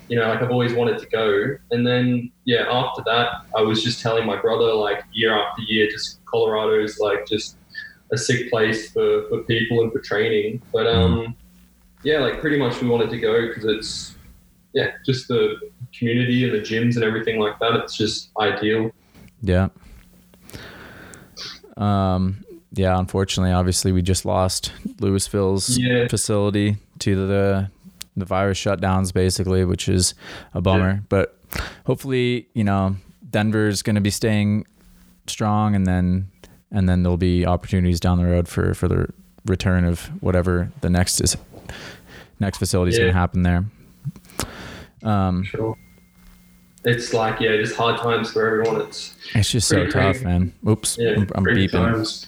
[0.08, 3.84] you know, like I've always wanted to go, and then yeah, after that, I was
[3.84, 7.58] just telling my brother like year after year, just Colorado's like just
[8.12, 10.62] a sick place for for people and for training.
[10.72, 11.36] But um,
[12.04, 14.15] yeah, like pretty much we wanted to go because it's
[14.76, 15.56] yeah, just the
[15.98, 17.74] community and the gyms and everything like that.
[17.78, 18.92] It's just ideal.
[19.42, 19.70] Yeah.
[21.78, 22.44] Um.
[22.74, 23.00] Yeah.
[23.00, 26.08] Unfortunately, obviously, we just lost Louisville's Yeah.
[26.08, 27.70] facility to the
[28.18, 30.14] the virus shutdowns, basically, which is
[30.54, 31.04] a bummer.
[31.10, 31.38] But
[31.86, 32.96] hopefully, you know,
[33.30, 34.66] Denver's going to be staying
[35.28, 36.28] strong, and then
[36.72, 39.08] and then there'll be opportunities down the road for for the
[39.46, 41.38] return of whatever the next is
[42.40, 43.64] next facility is going to happen there.
[45.04, 45.78] Um, Sure.
[46.84, 48.82] It's like yeah, just hard times for everyone.
[48.82, 50.26] It's it's just so tough, crazy.
[50.26, 50.54] man.
[50.70, 51.72] Oops, Yeah, I'm, I'm beeping.
[51.72, 52.28] times.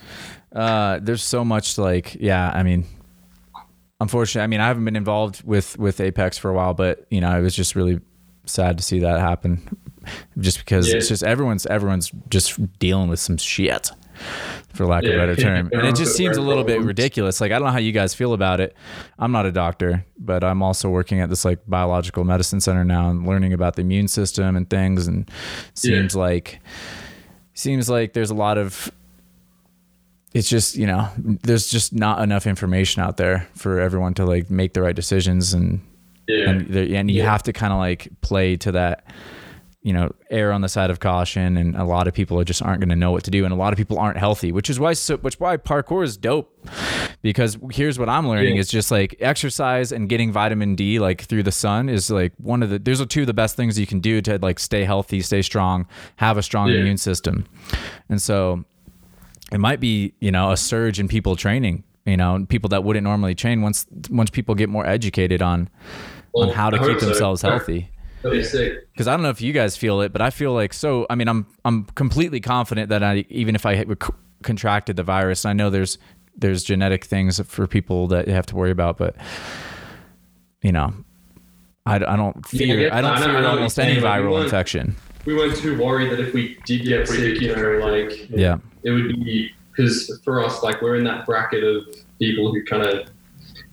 [0.51, 2.85] Uh, there's so much like, yeah, I mean,
[4.01, 7.21] unfortunately, I mean, I haven't been involved with with Apex for a while, but you
[7.21, 7.99] know, it was just really
[8.45, 9.77] sad to see that happen,
[10.39, 13.91] just because it's just everyone's everyone's just dealing with some shit,
[14.73, 17.41] for lack of a better term, and it just seems a little bit ridiculous.
[17.41, 18.75] Like, I don't know how you guys feel about it.
[19.17, 23.09] I'm not a doctor, but I'm also working at this like biological medicine center now
[23.09, 26.59] and learning about the immune system and things, and it seems like
[27.53, 28.91] seems like there's a lot of
[30.33, 34.51] it's just you know there's just not enough information out there for everyone to like
[34.51, 35.53] make the right decisions.
[35.53, 35.81] And
[36.27, 37.31] yeah, and, and you Yeah.
[37.31, 39.05] have to kind of like play to that
[39.87, 42.61] you know err on the side of caution and a lot of people are just
[42.61, 44.69] aren't going to know what to do and a lot of people aren't healthy which
[44.69, 46.49] is why so which why parkour is dope
[47.21, 48.59] because here's what i'm learning Yeah.
[48.59, 52.61] is just like exercise and getting vitamin d like through the sun is like one
[52.63, 55.21] of the there's two of the best things you can do to like stay healthy
[55.21, 56.79] stay strong have a strong Yeah.
[56.81, 57.45] immune system
[58.09, 58.65] and so
[59.53, 63.05] it might be you know a surge in people training you know people that wouldn't
[63.05, 65.69] normally train once once people get more educated on
[66.35, 67.05] on how to keep hope so.
[67.05, 67.89] themselves healthy
[68.21, 68.91] That'd be sick.
[68.91, 71.05] because I don't know if you guys feel it, but I feel like so.
[71.09, 75.03] I mean, I'm I'm completely confident that I even if I had c- contracted the
[75.03, 75.97] virus, I know there's
[76.35, 79.15] there's genetic things for people that you have to worry about, but
[80.61, 80.93] you know,
[81.85, 83.11] I, I don't Yeah, I fear I don't.
[83.11, 84.95] I fear know almost any saying, like, we viral infection.
[85.25, 88.29] We weren't too worried that if we did get if we sick, you know, like
[88.29, 91.83] Yeah, it would be because for us, like we're in that bracket of
[92.19, 93.09] people who kind of,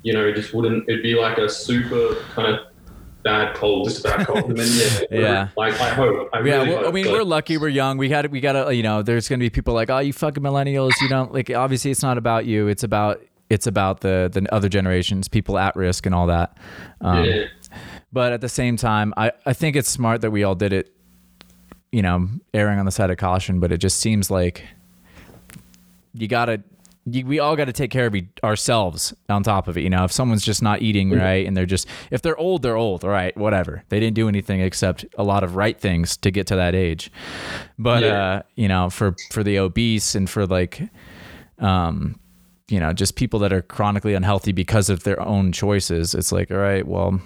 [0.03, 0.87] you know, just wouldn't.
[0.89, 2.67] It'd be like a super kind of
[3.25, 4.45] bad cold, just a bad cold.
[4.51, 4.69] And then
[5.11, 5.49] yeah, Yeah.
[5.57, 6.29] Like I hope.
[6.33, 6.57] I yeah.
[6.57, 7.57] really Well, I mean, but- we're lucky.
[7.57, 7.99] We're young.
[7.99, 9.03] We got we got to you know.
[9.03, 10.93] There's gonna be people like, oh, you fucking millennials.
[11.01, 11.51] You don't like.
[11.51, 12.69] Obviously, it's not about you.
[12.69, 16.57] It's about it's about the the other generations, people at risk, and all that.
[17.01, 17.45] Um, yeah.
[18.13, 20.95] But at the same time, I, I think it's smart that we all did it,
[21.91, 23.59] you know, erring on the side of caution.
[23.59, 24.65] But it just seems like
[26.13, 26.63] you gotta,
[27.07, 29.83] we all got to take care of ourselves on top of it.
[29.83, 32.77] You know, if someone's just not eating right and they're just, if they're old, they're
[32.77, 33.05] old.
[33.05, 33.83] All right, whatever.
[33.91, 37.13] They didn't do anything except a lot of right things to get to that age.
[37.79, 38.23] But Yeah.
[38.37, 40.89] uh, you know, for for the obese and for like,
[41.59, 42.19] um,
[42.69, 46.51] you know, just people that are chronically unhealthy because of their own choices, it's like,
[46.51, 47.21] all right, well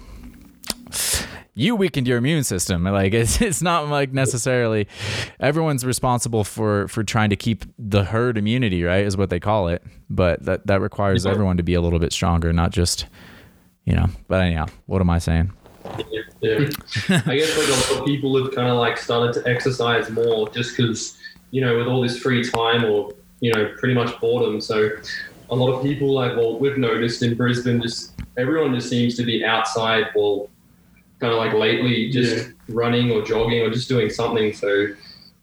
[1.59, 2.83] you weakened your immune system.
[2.99, 4.87] Like it's it's not like necessarily
[5.39, 9.05] everyone's responsible for for trying to keep the herd immunity, right?
[9.05, 9.83] Is what they call it.
[10.09, 11.31] But that that requires Yeah.
[11.31, 13.05] everyone to be a little bit stronger, not just
[13.85, 14.07] you know.
[14.27, 15.51] But anyhow, what am I saying?
[15.97, 17.21] Yeah, yeah.
[17.25, 20.49] I guess like a lot of people have kind of like started to exercise more
[20.49, 21.17] just because
[21.51, 24.59] you know with all this free time or you know, pretty much boredom.
[24.59, 24.89] So
[25.49, 29.23] a lot of people, like, well, we've noticed in Brisbane, just everyone just seems to
[29.23, 30.49] be outside, well,
[31.19, 32.51] kind of like lately, just Yeah.
[32.69, 34.53] running or jogging or just doing something.
[34.53, 34.87] So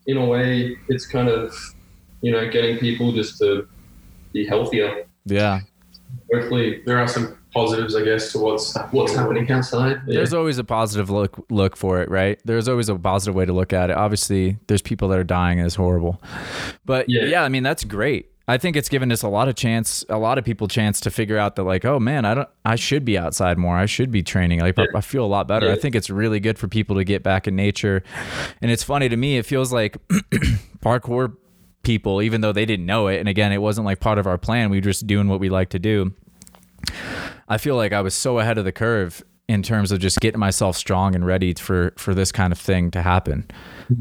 [0.07, 1.55] in a way, it's kind of,
[2.23, 3.67] you know, getting people just to
[4.33, 5.05] be healthier.
[5.25, 5.61] Yeah.
[6.33, 10.01] Hopefully, There are some positives, I guess, to what's what's happening outside.
[10.07, 10.17] Yeah.
[10.17, 12.39] There's always a positive look look for it, right?
[12.45, 13.97] There's always a positive way to look at it.
[13.97, 16.21] Obviously, there's people that are dying and it's horrible.
[16.85, 17.25] But yeah.
[17.25, 17.43] Yeah.
[17.45, 18.31] I mean that's great.
[18.49, 21.11] I think it's given us a lot of chance, a lot of people chance to
[21.11, 23.77] figure out that like, oh man, I don't, I should be outside more.
[23.77, 24.61] I should be training.
[24.61, 25.67] Like I- I feel a lot better.
[25.73, 28.05] I think it's really good for people to get back in nature.
[28.63, 29.37] And it's funny to me.
[29.37, 29.97] It feels like
[30.81, 31.37] parkour
[31.83, 34.39] people, even though they didn't know it, and again, it wasn't like part of our
[34.39, 34.71] plan.
[34.71, 36.13] We were just doing what we like to do.
[37.49, 40.41] I feel like I was so ahead of the curve in terms of just getting
[40.41, 43.49] myself strong and ready for for this kind of thing to happen.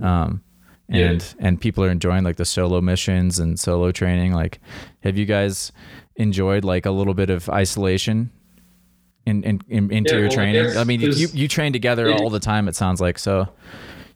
[0.01, 0.41] Um,
[0.89, 4.33] and and people are enjoying like the solo missions and solo training.
[4.33, 4.59] Like,
[5.03, 5.71] have you guys
[6.17, 8.31] enjoyed like a little bit of isolation
[9.25, 10.77] in, in, in into Yeah, your well, training?
[10.77, 12.67] I mean, you you train together it- all the time.
[12.67, 13.47] It sounds like so.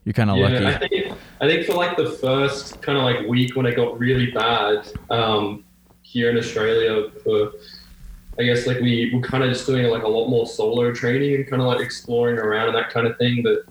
[0.06, 0.66] You're kind of Yeah, lucky.
[0.66, 3.98] I think I think for like the first kind of like week when it got
[4.00, 5.64] really bad um,
[6.04, 7.52] here in Australia, for
[8.40, 11.36] I guess like we were kind of just doing like a lot more solo training
[11.36, 13.44] and kind of like exploring around and that kind of thing.
[13.44, 13.66] But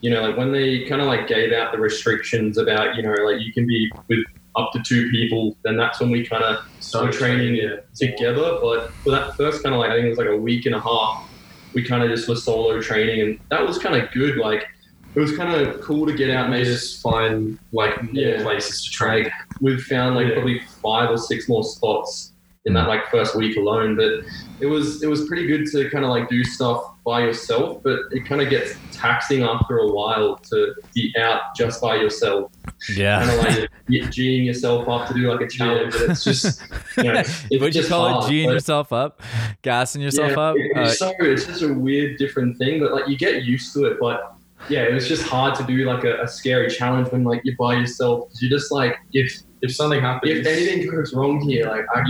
[0.00, 3.12] you know, like when they kind of like gave out the restrictions about you know
[3.24, 4.24] like you can be with
[4.56, 7.76] up to two people, then that's when we kind of started training yeah.
[7.94, 8.58] together.
[8.60, 10.74] But for that first kind of like I think it was like a week and
[10.74, 11.28] a half,
[11.74, 14.36] we kind of just were solo training, and that was kind of good.
[14.36, 14.66] Like
[15.14, 18.42] it was kind of cool to get out and Maybe just find like more Yeah.
[18.42, 19.30] places to train.
[19.62, 22.32] we've found like probably five or six more spots
[22.66, 23.96] in that like first week alone.
[23.96, 24.20] But
[24.60, 28.00] it was it was pretty good to kind of like do stuff by yourself, but
[28.10, 32.50] it kind of gets taxing after a while to be out just by yourself.
[32.96, 33.38] yeah Kind yeah.
[33.38, 36.62] of like y- G'ing yourself up to do like a challenge, and it's just
[36.96, 39.22] you know, it's Would you just call hard, it G'ing but- yourself up,
[39.62, 40.56] gassing yourself yeah, up?
[40.56, 43.72] it- Uh, It's so it's just a weird, different thing, but like you get used
[43.74, 43.98] to it.
[44.00, 44.32] But
[44.68, 47.54] yeah, it was just hard to do like a, a scary challenge when like you're
[47.56, 48.30] by yourself.
[48.40, 52.02] You're just like if If something happens, if anything goes wrong here, like I,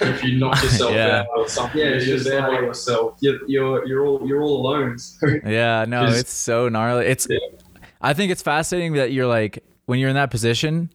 [0.00, 1.20] if you knock yourself Yeah.
[1.20, 3.16] out or something, Yeah, you're it's just just there by yourself.
[3.20, 4.98] you're you're you're all you're all alone.
[4.98, 7.06] So, Yeah, no, Just- it's so gnarly.
[7.06, 7.38] It's Yeah.
[8.00, 10.90] I think it's fascinating that you're like when you're in that position,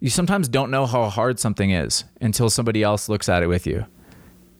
[0.00, 3.66] you sometimes don't know how hard something is until somebody else looks at it with
[3.66, 3.86] you.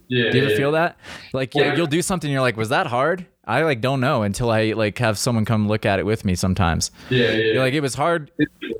[0.09, 0.31] Yeah.
[0.31, 0.57] Do you ever yeah.
[0.57, 0.97] feel that?
[1.33, 1.77] Like you- Yeah.
[1.77, 4.99] you'll do something you're like, "Was that hard?" I like don't know until I like
[4.99, 6.91] have someone come look at it with me sometimes.
[7.11, 7.53] Yeah, yeah.
[7.53, 8.31] You're like it was hard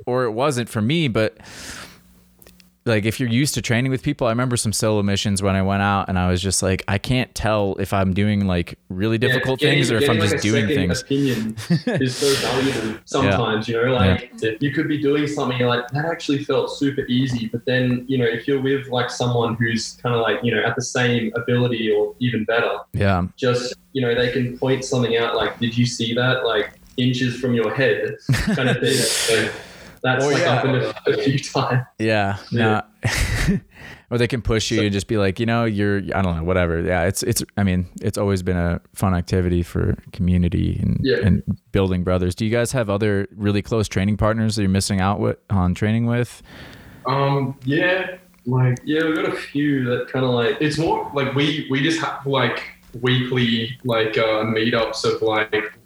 [0.07, 1.37] or it wasn't for me, but
[2.87, 5.63] like if you're used to training with people, I remember some solo missions when I
[5.63, 9.17] went out and I was just like, I can't tell if I'm doing like really
[9.17, 11.01] difficult Yeah, things or if I'm getting, just like, a doing things.
[11.01, 11.55] Opinion
[12.01, 13.67] is so valuable sometimes.
[13.67, 17.47] You know, like you could be doing something you're like that actually felt super easy,
[17.47, 20.61] but then you know if you're with like someone who's kind of like you know
[20.63, 23.25] at the same ability or even better, Yeah.
[23.35, 27.35] just you know they can point something out like did you see that like inches
[27.39, 28.15] from your head
[28.55, 29.49] kind of thing so
[30.05, 30.55] that's Or like yeah.
[30.55, 32.37] happened a, a few times Yeah.
[32.51, 32.81] Yeah.
[33.49, 33.59] No.
[34.11, 36.43] or they can push you and just be like, you know, you're I don't know,
[36.43, 36.79] whatever.
[36.81, 41.17] Yeah, it's it's I mean, it's always been a fun activity for community and Yeah.
[41.23, 42.35] and building brothers.
[42.35, 45.73] Do you guys have other really close training partners that you're missing out with on
[45.73, 46.41] training with?
[47.07, 51.33] Um, yeah, like yeah we've got a few that kind of like it's more like
[51.35, 52.63] we we just have like
[53.01, 55.77] weekly like uh, meetups of like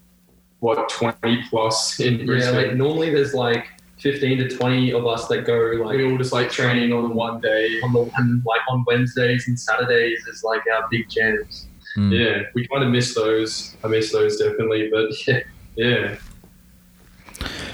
[0.60, 3.66] what twenty plus in yeah like normally there's like
[4.00, 7.42] 15 to 20 of us that go like we all just like training on one
[7.42, 7.80] day.
[7.84, 12.18] on the one like on wednesdays and saturdays is like our big jams Mm.
[12.18, 13.76] Yeah, we kind of miss those.
[13.84, 15.40] I miss those definitely, but yeah
[15.76, 16.18] yeah,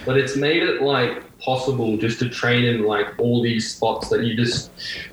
[0.05, 4.23] but it's made it like possible just to train in like all these spots that
[4.23, 4.71] you just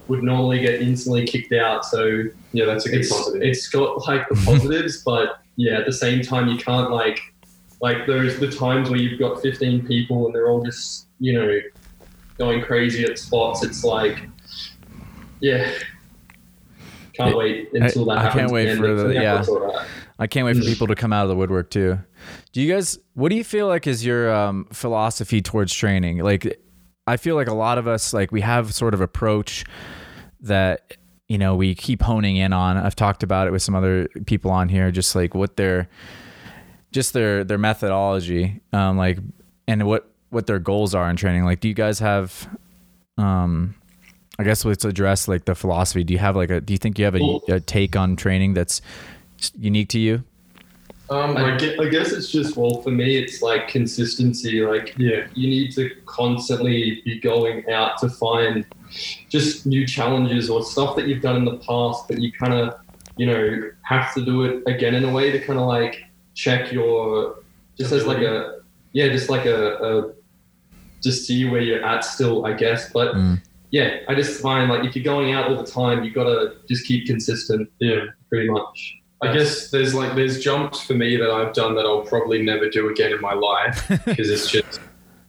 [0.08, 3.42] would normally get instantly kicked out so yeah, that's a good it's, positive.
[3.42, 7.20] it's got like the positives, but yeah, at the same time, you can't like
[7.82, 11.60] like those the times where you've got 15 people and they're all just you know
[12.38, 13.62] going crazy at spots.
[13.62, 14.26] It's like
[15.40, 15.70] yeah,
[17.12, 19.44] can't wait until that I can't wait for the- yeah.
[19.46, 19.86] right.
[20.18, 21.98] I can't wait for people to come out of the woodwork too.
[22.52, 26.18] Do you guys what do you feel like is your um, philosophy towards training?
[26.18, 26.60] Like
[27.08, 29.64] I feel like a lot of us like we have sort of approach
[30.40, 32.76] that you know we keep honing in on.
[32.76, 35.88] I've talked about it with some other people on here just like what their
[36.92, 39.18] just their their methodology um like
[39.66, 41.44] and what what their goals are in training.
[41.44, 42.48] Like do you guys have
[43.18, 43.74] um
[44.38, 46.04] I guess let's address like the philosophy.
[46.04, 48.54] Do you have like a do you think you have a, a take on training
[48.54, 48.80] that's
[49.58, 50.24] unique to you?
[51.10, 55.72] Um, I, guess it's just well for me it's like consistency like yeah, you need
[55.72, 58.64] to constantly be going out to find
[59.28, 62.76] just new challenges or stuff that you've done in the past but you kind of
[63.18, 66.72] you know have to do it again in a way to kind of like check
[66.72, 67.36] your
[67.78, 68.60] just as like a
[68.92, 70.12] yeah just like a, a
[71.02, 73.40] just see where you're at still i guess but Mm.
[73.70, 76.86] yeah i just find like if you're going out all the time you gotta just
[76.86, 78.06] keep consistent yeah.
[78.28, 82.00] pretty much I guess there's like there's jumps for me that I've done that I'll
[82.02, 84.80] probably never do again in my life because it's just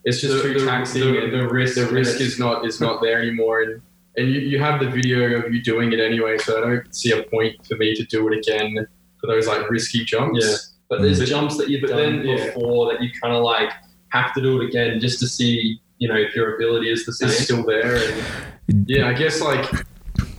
[0.03, 2.81] it's just The- too the- taxing the- and the risk- the risk is not is
[2.81, 3.81] not there anymore and
[4.17, 7.11] and you, you have the video of you doing it anyway so I don't see
[7.11, 8.87] a point for me to do it again
[9.21, 10.43] for those like risky jumps.
[10.43, 10.55] Yeah.
[10.97, 12.45] But there's But- jumps that you've done then, yeah.
[12.47, 13.71] before that you kind of like
[14.09, 17.13] have to do it again just to see, you know, if your ability is the
[17.13, 17.29] same.
[17.29, 19.65] It's still there and yeah, I guess like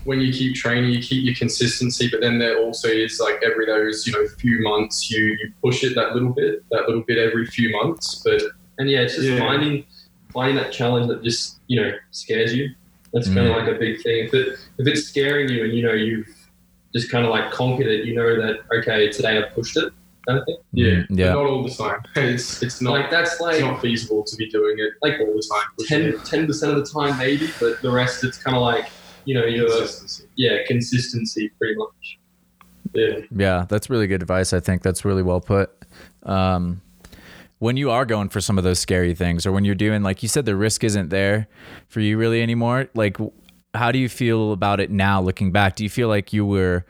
[0.05, 3.67] when you keep training, you keep your consistency, but then there also is like every
[3.67, 7.19] those you know few months you, you push it that little bit, that little bit
[7.19, 8.23] every few months.
[8.25, 8.43] But
[8.79, 9.39] And yeah, it's just Yeah.
[9.39, 9.85] finding
[10.33, 12.71] finding that challenge that just you know scares you.
[13.13, 13.59] That's kind of Mm.
[13.61, 14.25] like a big thing.
[14.27, 16.27] If it if it's scaring you and you know you've
[16.95, 19.93] just kind of like conquered it, you know that okay, today I pushed it,
[20.27, 20.57] kind of thing.
[20.73, 21.33] yeah, yeah.
[21.33, 22.01] not all the time.
[22.17, 25.49] It's it's not like that's it's not feasible to be doing it like all the
[25.53, 25.67] time.
[25.79, 26.47] pushing 10 it.
[26.47, 28.87] percent of the time maybe, but the rest it's kind of like
[29.25, 30.25] you know you're Consistency.
[30.37, 32.19] yeah consistency pretty much.
[32.95, 33.19] Yeah.
[33.37, 34.53] Yeah, that's really good advice.
[34.53, 35.71] I think that's really well put.
[36.23, 36.81] Um,
[37.59, 40.23] when you are going for some of those scary things, or when you're doing, like
[40.23, 41.49] you said, the risk isn't there
[41.89, 42.89] for you really anymore.
[42.95, 43.17] Like,
[43.75, 45.75] how do you feel about it now, looking back?
[45.75, 46.85] Do you feel like you were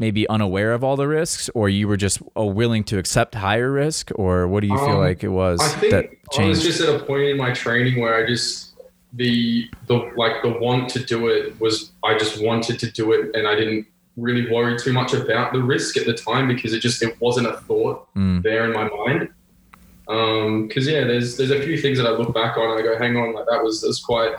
[0.00, 3.70] maybe unaware of all the risks, or you were just uh, willing to accept higher
[3.70, 6.06] risk, or what do you feel Um, like it was I think that
[6.38, 8.74] I was just at a point in my training where I just
[9.12, 13.34] the the like the want to do it was I just wanted to do it
[13.36, 13.86] and I didn't
[14.16, 17.46] really worry too much about the risk at the time because it just it wasn't
[17.46, 19.28] a thought Mm, there in my mind.
[20.08, 22.82] Um, because yeah, there's there's a few things that I look back on and I
[22.82, 24.32] go, hang on, like that was that's quite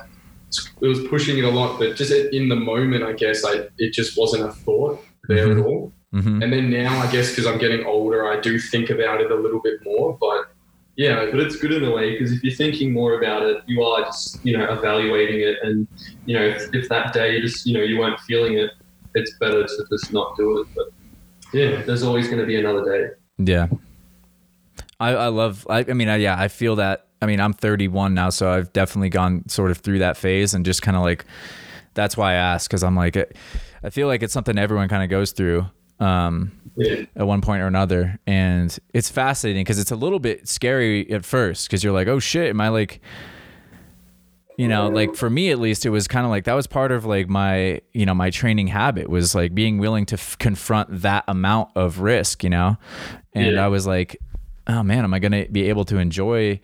[0.81, 3.93] it was pushing it a lot, but just in the moment, I guess I it
[3.93, 5.59] just wasn't a thought there Mhm.
[5.59, 5.93] at all.
[6.13, 6.43] mhm.
[6.43, 9.35] And then now, I guess because I'm getting older, I do think about it a
[9.35, 10.17] little bit more.
[10.19, 10.51] But
[10.97, 13.81] yeah, But it's good in a way because if you're thinking more about it, you
[13.83, 15.87] are just you know evaluating it, and
[16.25, 18.71] you know if, if that day you just you know you weren't feeling it,
[19.15, 20.67] it's better to just not do it.
[20.75, 20.87] But
[21.53, 23.13] yeah, there's always going to be another day.
[23.37, 23.67] Yeah.
[24.99, 27.07] I, I love, I, I mean, I, yeah, I feel that.
[27.23, 30.63] I mean, I'm 31 now, so I've definitely gone sort of through that phase and
[30.65, 31.25] just kind of like,
[31.95, 32.69] that's why I ask.
[32.69, 33.35] Cause I'm like, it,
[33.83, 35.65] I feel like it's something everyone kind of goes through.
[35.99, 36.51] Um,
[37.15, 41.23] at one point or another and it's fascinating because it's a little bit scary at
[41.25, 43.01] first because you're like oh shit am i like
[44.57, 46.91] you know like for me at least it was kind of like that was part
[46.91, 51.01] of like my you know my training habit was like being willing to f- confront
[51.01, 52.77] that amount of risk you know
[53.33, 53.65] and Yeah.
[53.65, 54.17] i was like
[54.67, 56.59] oh man am i going to be able to enjoy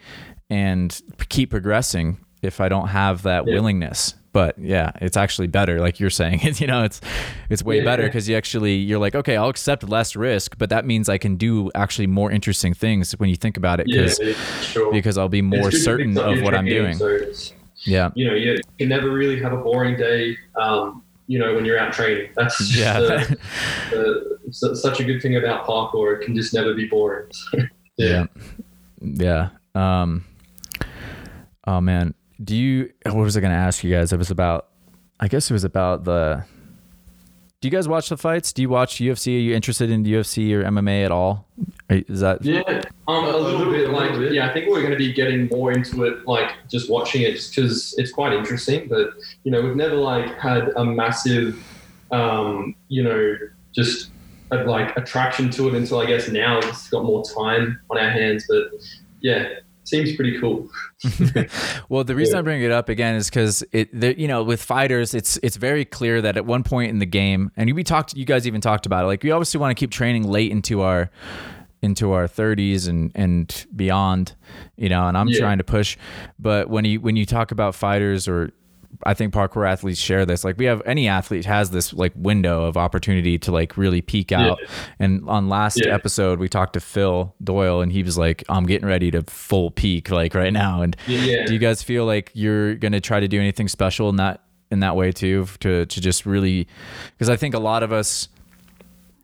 [0.49, 0.99] and
[1.30, 3.53] keep progressing if i don't have that Yeah.
[3.56, 7.02] willingness but yeah it's actually better like you're saying you know it's
[7.50, 7.86] it's way Yeah.
[7.86, 11.17] better because you actually you're like okay i'll accept less risk but that means i
[11.17, 14.91] can do actually more interesting things when you think about it because yeah, sure.
[14.91, 17.17] because i'll be more It's good to certain of what i'm doing So
[17.86, 20.38] yeah you know you, you can never really have a boring day.
[20.56, 22.30] Um, you know when you're out training.
[22.36, 23.38] That's just yeah the,
[23.91, 26.15] the, such a good thing about parkour.
[26.15, 27.30] It can just never be boring.
[27.97, 28.26] yeah
[29.02, 30.23] yeah um
[31.65, 34.67] oh man do you what was i gonna ask you guys it was about
[35.19, 36.43] i guess it was about the
[37.60, 40.52] do you guys watch the fights do you watch ufc are you interested in ufc
[40.52, 41.47] or mma at all
[41.89, 42.62] is that Yeah,
[43.08, 46.04] um, a, little, bit, Like, yeah, I think we're going to be getting more into
[46.04, 48.88] it, like just watching it, because it's quite interesting.
[48.89, 49.12] But
[49.43, 51.63] you know, we've never like had a massive,
[52.12, 53.38] um, you know,
[53.73, 54.10] just
[54.52, 58.10] a, like attraction to it until I guess now it's got more time on our
[58.10, 58.45] hands.
[58.50, 58.71] But
[59.21, 59.47] yeah,
[59.88, 60.67] seems pretty cool.
[61.89, 62.39] well, the reason Yeah.
[62.39, 65.56] I bring it up again is because it, the, you know, with fighters, it's it's
[65.58, 68.62] very clear that at one point in the game, and we talked, you guys even
[68.62, 69.08] talked about it.
[69.08, 71.10] Like we obviously want to keep training late into our
[71.82, 74.34] into our 30s and and beyond,
[74.78, 75.08] you know.
[75.08, 75.39] And I'm Yeah.
[75.39, 75.97] trying to push,
[76.39, 78.52] but when you when you talk about fighters or
[79.04, 80.43] I think parkour athletes share this.
[80.43, 84.32] Like we have any athlete has this like window of opportunity to like really peak
[84.32, 84.59] out.
[84.99, 85.93] And on last Yeah.
[85.93, 89.70] episode, we talked to Phil Doyle, and he was like, "I'm getting ready to full
[89.72, 91.45] peak like right now." And Yeah.
[91.45, 94.41] do you guys feel like you're gonna try to do anything special in that
[94.72, 96.68] in that way too, to to just really?
[97.12, 98.30] Because I think a lot of us.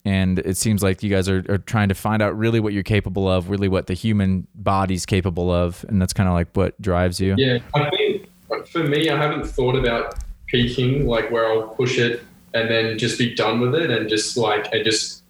[0.05, 2.83] And it seems like you guys are, are trying to find out really what you're
[2.83, 6.79] capable of, really what the human body's capable of, and that's kind of like what
[6.81, 7.35] drives you.
[7.37, 8.22] Yeah, I think
[8.67, 10.15] for me, I haven't thought about
[10.47, 12.23] peaking, like where I'll push it
[12.53, 15.23] and then just be done with it and just like, and just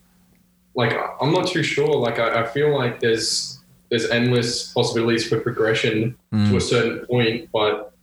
[0.75, 1.95] like I'm not too sure.
[1.95, 3.59] Like I, I feel like there's
[3.89, 6.49] there's endless possibilities for progression Mm.
[6.49, 7.93] to a certain point, but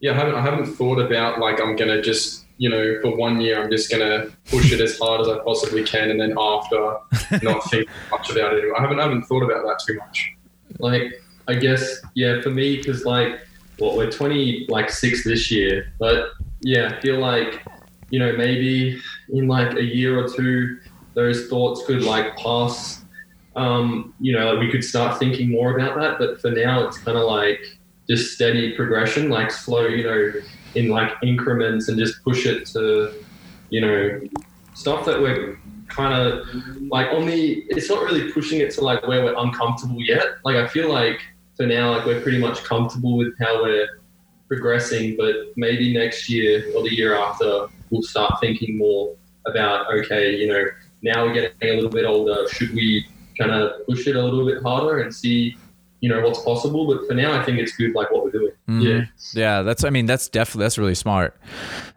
[0.00, 3.40] yeah, I haven't I haven't thought about like I'm gonna just you know for one
[3.40, 6.98] year I'm just gonna push it as hard as I possibly can, and then after
[7.42, 8.64] not think much about it.
[8.76, 10.34] I haven't I haven't thought about that too much.
[10.78, 11.14] like
[11.48, 13.40] I guess yeah for me because like
[13.78, 17.64] what we're 20 like six this year but yeah I feel like
[18.10, 19.00] you know maybe
[19.30, 20.78] in like a year or two
[21.14, 23.04] those thoughts could like pass.
[23.56, 26.98] Um you know like we could start thinking more about that but for now it's
[26.98, 27.60] kind of like
[28.08, 30.32] just steady progression like slow you know
[30.74, 33.12] in like increments and just push it to
[33.70, 34.20] you know
[34.74, 35.58] stuff that we're
[35.88, 36.46] kind of
[36.88, 40.24] like on the it's not really pushing it to like where we're uncomfortable yet.
[40.44, 41.20] Like i feel like
[41.58, 44.00] for now like we're pretty much comfortable with how we're
[44.48, 49.14] progressing but maybe next year or the year after we'll start thinking more
[49.46, 50.64] about okay you know
[51.02, 53.06] now we're getting a little bit older should we
[53.38, 55.54] kind of push it a little bit harder and see
[56.00, 58.52] you know what's possible but for now i think it's good like what we're doing
[58.68, 58.82] Mhm.
[58.82, 59.04] Yeah.
[59.32, 61.40] Yeah, that's I mean that's definitely that's really smart.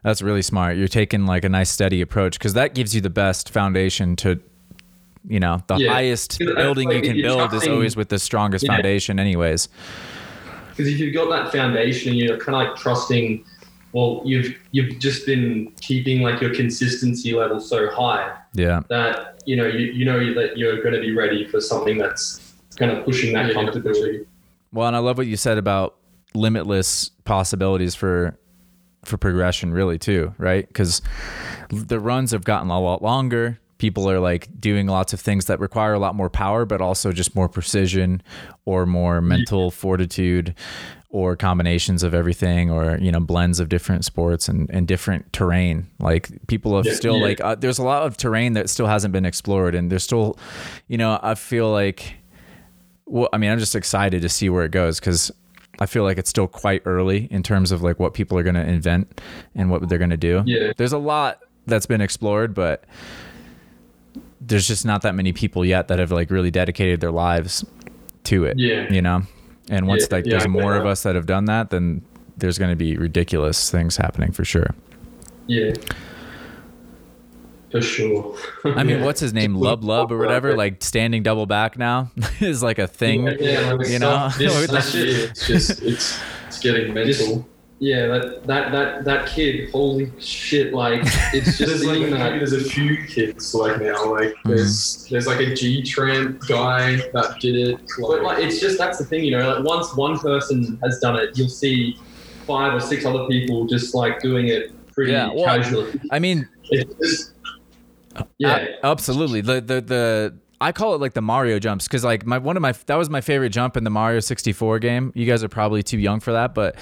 [0.04, 0.78] That's really smart.
[0.78, 4.40] You're taking like a nice steady approach cuz that gives you the best foundation to
[5.28, 5.92] you know, the Yeah.
[5.94, 8.74] highest building you like, can you're build is always with the strongest Yeah.
[8.76, 9.68] foundation anyways.
[10.76, 13.44] because if you've got that foundation and you're kind of like trusting
[13.94, 18.82] well you've you've just been keeping like your consistency level so high Yeah.
[18.90, 22.54] that you know you, you know that you're going to be ready for something that's
[22.78, 24.26] kind of pushing that Yeah, comfortability
[24.72, 25.96] Well, and I love what you said about
[26.34, 28.38] limitless possibilities for
[29.04, 30.72] for progression really too, right?
[30.74, 31.02] Cuz
[31.70, 33.60] the runs have gotten a lot longer.
[33.82, 37.12] People are like doing lots of things that require a lot more power but also
[37.12, 38.22] just more precision
[38.66, 40.54] or more mental fortitude
[41.10, 45.88] or combinations of everything or you know blends of different sports and, and different terrain
[46.00, 47.24] like people have Yeah, still yeah.
[47.26, 50.38] like uh, there's a lot of terrain that still hasn't been explored and there's still
[50.88, 52.18] you know i feel like
[53.08, 55.32] well, I mean, I'm just excited to see where it goes because
[55.80, 58.56] I feel like it's still quite early in terms of like what people are going
[58.56, 59.20] to invent
[59.54, 60.44] and what they're going to do.
[60.46, 60.72] Yeah.
[60.78, 62.86] There's a lot that's been explored, but
[64.42, 67.64] there's just not that many people yet that have like really dedicated their lives
[68.26, 68.58] to it.
[68.58, 68.92] Yeah.
[68.92, 69.22] You know?
[69.70, 72.02] And once Yeah, like yeah, there's more of us that have done that, then
[72.38, 74.74] there's going to be ridiculous things happening for sure.
[75.48, 75.74] yeah
[77.72, 78.36] for sure
[78.66, 79.56] I mean, what's his name?
[79.56, 82.12] Lub Lub or whatever, like standing double back now
[82.42, 83.28] is like a thing.
[83.28, 84.30] Yeah, yeah, you know?
[84.30, 84.92] stuff- this- With the shit.
[85.10, 87.48] shit- It's just it's it's getting mental.
[87.82, 91.02] Yeah that, that that that kid holy shit like
[91.34, 94.12] it's just There's like that there's a few kids like now.
[94.12, 94.50] Like hmm.
[94.50, 97.82] there's there's like a G Tramp guy that did it.
[98.00, 99.56] But like, it's just that's the thing, you know.
[99.56, 101.98] Like once one person has done it, you'll see
[102.46, 106.00] five or six other people just like doing it pretty Yeah, well, casually.
[106.12, 107.34] I mean, just,
[108.38, 109.42] yeah, absolutely.
[109.42, 112.62] The the the I call it like the Mario jumps because like my one of
[112.62, 115.12] my that was my favorite jump in the Mario 64 game.
[115.16, 116.76] You guys are probably too young for that, but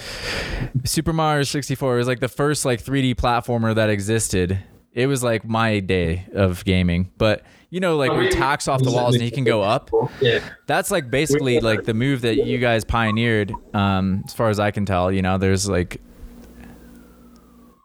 [0.83, 4.59] Super Mario 64 was like the first like 3D platformer that existed.
[4.91, 8.91] It was like my day of gaming, but you know, like he tacks off the
[8.91, 9.91] walls and he can go up.
[10.19, 14.59] yeah, That's like basically like the move that you guys pioneered, um, as far as
[14.59, 15.11] I can tell.
[15.11, 16.01] You know, there's like,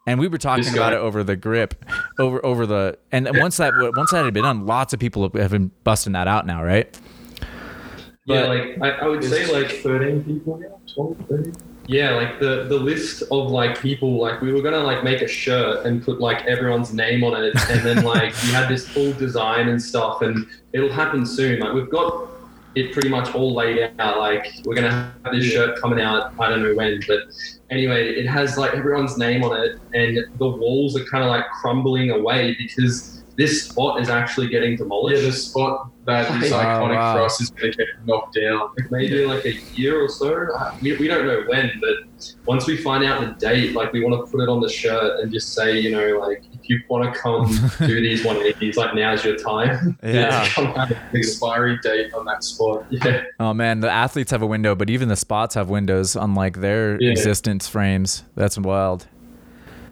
[0.07, 1.85] and we were talking This about it over the grip,
[2.19, 5.51] over over the, and once that once that had been done, lots of people have
[5.51, 6.89] been busting that out now, right?
[8.27, 8.43] yeah.
[8.47, 11.53] But- Like I, I would say, like thirteen people now, 12, 13?
[11.87, 15.29] yeah, like the the list of like people, like we were gonna like make a
[15.29, 19.13] shirt and put like everyone's name on it, and then like we had this full
[19.15, 21.61] design and stuff, and it'll happen soon.
[21.61, 22.29] Like we've got
[22.75, 24.19] it pretty much all laid out.
[24.19, 26.33] Like we're gonna have this shirt coming out.
[26.39, 27.21] I don't know when, but
[27.71, 31.47] anyway, it has like everyone's name on it, and the walls are kind of like
[31.61, 35.23] crumbling away because this spot is actually getting demolished.
[35.23, 37.15] Yeah, the spot that is Oh, iconic wow.
[37.15, 38.71] for us is going to get knocked down.
[38.79, 40.47] like maybe like a year or so.
[40.83, 44.15] We, we don't know when, but once we find out the date, like we want
[44.25, 47.13] to put it on the shirt and just say, you know, like if you want
[47.13, 47.47] to come
[47.87, 49.97] do these 180s, like now's your time.
[50.05, 50.47] Yeah.
[50.53, 50.93] come out.
[51.15, 52.85] Expiry date on that spot.
[52.91, 53.23] yeah.
[53.41, 57.01] Oh man, the athletes have a window, but even the spots have windows, unlike their
[57.01, 57.11] Yeah.
[57.11, 58.25] existence frames.
[58.37, 59.07] That's wild.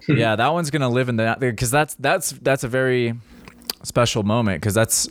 [0.08, 3.14] yeah, that one's gonna live in the because that's that's that's a very
[3.84, 5.08] special moment because that's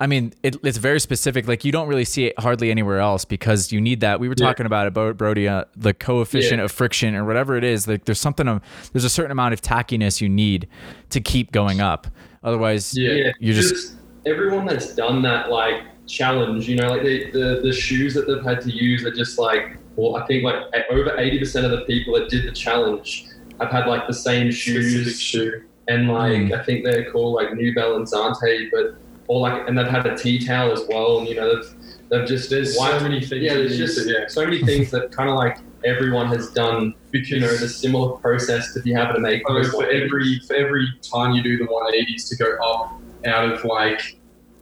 [0.00, 3.24] i mean it, it's very specific like you don't really see it hardly anywhere else
[3.24, 4.46] because you need that we were Yeah.
[4.46, 6.64] talking about it brody uh, the coefficient Yeah.
[6.64, 8.60] of friction or whatever it is like there's something of
[8.92, 10.66] there's a certain amount of tackiness you need
[11.10, 12.06] to keep going up
[12.42, 13.12] otherwise Yeah.
[13.12, 13.94] Yeah, you just
[14.26, 18.42] everyone that's done that like challenge, you know, like the, the the shoes that they've
[18.44, 20.56] had to use are just like, well, I think like
[20.90, 23.26] over eighty percent of the people that did the challenge
[23.60, 24.82] have had like the same Specific
[25.14, 25.62] shoes, shoe.
[25.86, 26.58] and like Mm.
[26.58, 28.96] I think they're called like New Balance Ante, but
[29.30, 31.18] or like, and they've had a tea towel as well.
[31.20, 31.70] And you know, they've,
[32.10, 33.42] they've just There's wiped- so many things.
[33.42, 34.26] yeah, there's just it, yeah.
[34.26, 36.94] so many things that kind of like everyone has done.
[37.12, 39.42] Because You know, the similar process to be able to make.
[39.48, 43.52] Oh, those for every for every time you do the 180s to go up out
[43.52, 44.16] of like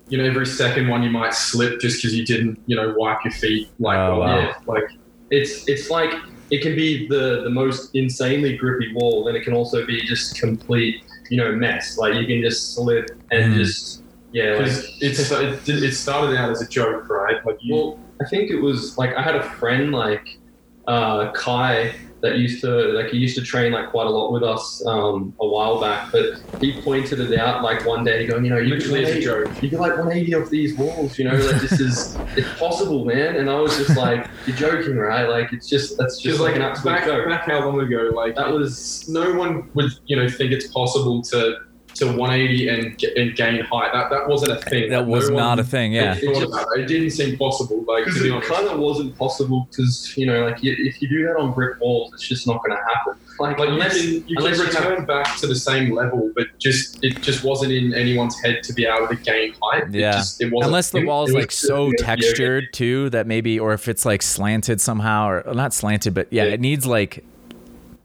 [0.09, 3.19] you know every second one you might slip just because you didn't you know wipe
[3.25, 4.39] your feet like Oh, well wow.
[4.39, 4.63] enough.
[4.67, 4.85] like
[5.31, 6.13] it's it's like
[6.51, 10.39] it can be the the most insanely grippy wall, then it can also be just
[10.41, 11.99] complete you know mess.
[11.99, 13.57] Like you can just slip and Mm.
[13.59, 13.98] just
[14.33, 14.55] yeah.
[14.55, 14.67] Like,
[15.01, 18.61] it's it, it started out as a joke right like you well, I think it
[18.61, 20.39] was like I had a friend like
[20.87, 24.43] uh, Kai that used to like he used to train like quite a lot with
[24.43, 28.51] us um, a while back, but he pointed it out like one day, going, you
[28.51, 31.37] know, you literally as a joke you could like 180 off these walls, you know,
[31.37, 33.37] like this is it's possible, man.
[33.37, 35.29] And I was just like, you're joking, right?
[35.29, 37.29] Like it's just that's just just like like an absolute back, joke.
[37.29, 41.23] back how long ago like That was no one would you know think it's possible
[41.23, 41.59] to
[41.99, 45.37] to 180 and, and gain height that that wasn't a thing That No was one
[45.43, 45.93] not a thing.
[45.93, 46.15] Yeah.
[46.17, 46.43] It just-
[46.77, 46.81] it.
[46.81, 50.27] it didn't seem possible like to because be it kind of wasn't possible because you
[50.27, 52.83] know like you, if you do that on brick walls, it's just not going to
[52.95, 53.15] happen.
[53.41, 56.31] Like, Like unless you can, you can unless you return back to the same level,
[56.35, 59.85] but just it just wasn't in anyone's head to be able to gain height.
[59.91, 60.11] Yeah.
[60.11, 60.69] It just, it wasn't.
[60.71, 64.05] Unless the it- wall's was like so just- textured too that maybe, or if it's
[64.05, 66.55] like slanted somehow, or not slanted, but yeah, Yeah.
[66.55, 67.25] it needs like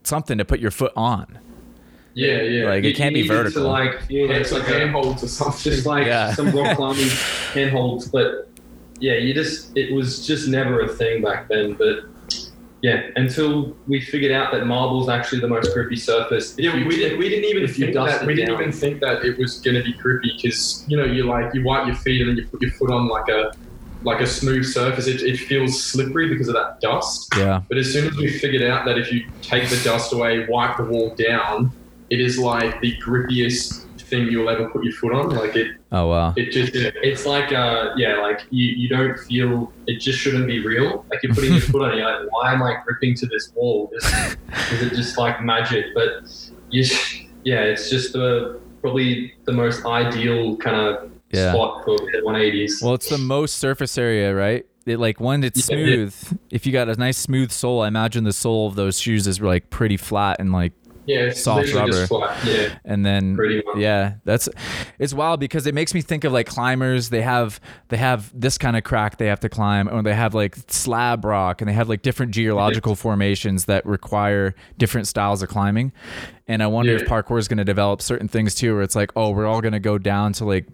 [0.03, 1.39] something to put your foot on.
[2.15, 2.65] Yeah, yeah.
[2.69, 3.63] Like, it you- can't you be need to, vertical.
[3.63, 5.71] like yeah, it's like a- handholds or something.
[5.71, 6.33] just like Yeah.
[6.33, 7.09] some rock climbing
[7.53, 8.07] handholds.
[8.07, 8.49] But
[8.99, 11.73] yeah, you just it was just never a thing back then.
[11.73, 12.03] But
[12.81, 16.53] yeah, until we figured out that marble's actually the most grippy surface.
[16.57, 18.23] Yeah, you- we, didn't, we didn't even think dust that.
[18.23, 18.61] it We didn't down.
[18.61, 21.63] even think that it was going to be grippy because you know you like you
[21.63, 23.53] wipe your feet and then you put your foot on like a
[24.03, 25.07] like a smooth surface.
[25.07, 27.29] It, it feels slippery because of that dust.
[27.37, 27.61] Yeah.
[27.69, 30.75] But as soon as we figured out that if you take the dust away, wipe
[30.75, 31.71] the wall down,
[32.13, 33.65] it is like the grippiest
[34.09, 35.29] thing you'll ever put your foot on.
[35.41, 36.33] Like it, Oh wow.
[36.35, 36.71] it just
[37.09, 41.05] It's like uh yeah, like you, you don't feel it just shouldn't be real.
[41.09, 43.51] Like you're putting your foot on it, you're like, why am I gripping to this
[43.55, 43.89] wall?
[43.97, 44.03] Is,
[44.73, 45.85] is it just like magic?
[45.95, 46.09] But
[46.69, 46.83] you
[47.43, 51.51] yeah, it's just the probably the most ideal kind of Yeah.
[51.53, 52.81] spot for 180s.
[52.83, 54.65] Well, it's the most surface area, right?
[54.85, 55.85] It like when it's Yeah, yeah.
[55.95, 56.39] smooth.
[56.51, 59.39] If you got a nice smooth sole, I imagine the sole of those shoes is
[59.41, 60.73] like pretty flat and like,
[61.05, 62.07] yeah, Soft rubber.
[62.07, 62.45] flat.
[62.45, 63.37] yeah, and then.
[63.75, 64.47] Yeah, that's
[64.99, 67.09] it's wild because it makes me think of like climbers.
[67.09, 70.33] They have they have this kind of crack they have to climb, or they have
[70.33, 75.49] like slab rock, and they have like different geological formations that require different styles of
[75.49, 75.91] climbing.
[76.47, 79.11] And I wonder if parkour is going to develop certain things too, where it's like,
[79.15, 80.67] oh, we're all going to go down to like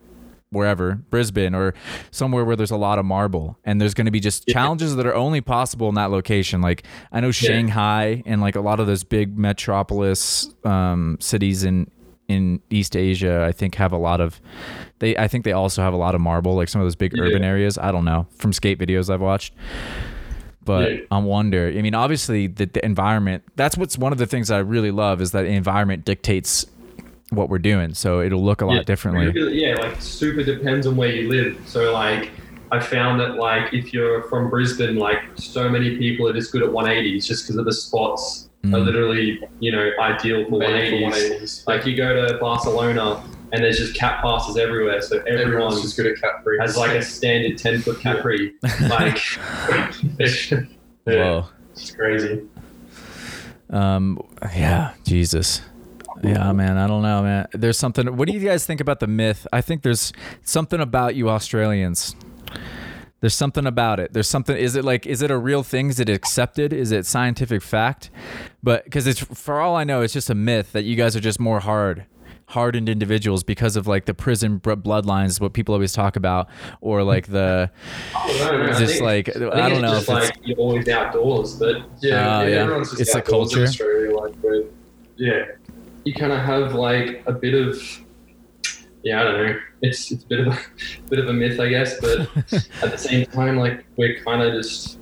[0.52, 1.74] wherever Brisbane or
[2.12, 4.54] somewhere where there's a lot of marble and there's going to be just Yeah.
[4.54, 8.62] challenges that are only possible in that location like I know Shanghai and like a
[8.62, 11.90] lot of those big metropolis um, cities in
[12.28, 14.42] in East Asia I think have a lot of
[14.98, 17.14] they I think they also have a lot of marble like some of those big
[17.16, 17.24] Yeah.
[17.26, 19.54] urban areas I don't know from skate videos I've watched
[20.66, 20.98] but Yeah.
[21.12, 24.60] I wonder I mean obviously the, the environment that's what's one of the things I
[24.60, 26.66] really love is that the environment dictates
[27.32, 28.84] what we're doing so it'll look a lot Yeah.
[28.84, 31.58] differently Really, yeah, like super depends on where you live.
[31.66, 32.32] So like
[32.72, 36.62] I found that like if you're from Brisbane, like so many people are just good
[36.64, 38.86] at 180s just because of the spots are Mm.
[38.86, 41.40] literally you know ideal for Made for 180s.
[41.42, 41.68] 180s.
[41.68, 45.96] Like you go to Barcelona and there's just cat passes everywhere, so everyone Everyone's just
[45.98, 46.60] good at cat pre.
[46.60, 48.54] has like a standard 10 foot cat pre.
[48.90, 49.18] Like
[50.20, 50.64] it's, yeah,
[51.06, 51.46] Whoa.
[51.72, 52.42] it's crazy.
[53.70, 54.20] Um.
[54.56, 54.94] Yeah.
[55.06, 55.62] Jesus.
[56.24, 56.78] Yeah, man.
[56.78, 57.48] I don't know, man.
[57.54, 58.18] There's something.
[58.18, 59.48] What do you guys think about the myth?
[59.54, 60.12] I think there's
[60.44, 62.16] something about you Australians.
[63.22, 64.14] There's something about it.
[64.14, 64.56] There's something.
[64.56, 65.06] Is it like?
[65.06, 65.90] Is it a real thing?
[65.90, 66.72] Is it accepted?
[66.74, 68.10] Is it scientific fact?
[68.64, 71.20] But because it's for all I know, it's just a myth that you guys are
[71.20, 72.06] just more hard,
[72.48, 75.42] hardened individuals because of like the prison bloodlines.
[75.42, 76.48] What people always talk about,
[76.80, 77.70] or like the
[78.16, 80.88] I just think- like I, I don't it's know just if it's like you're always
[80.88, 82.56] outdoors, but yeah, Ah, yeah, yeah.
[82.64, 83.64] everyone's just It's the outdoors in culture.
[83.70, 84.72] Australia, like, but
[85.18, 85.44] yeah,
[86.06, 87.82] you kind of have like a bit of
[89.04, 90.60] yeah i don't know it's it's a bit of a
[91.10, 92.22] bit of a myth i guess but
[92.84, 95.00] at the same time like we're kind of just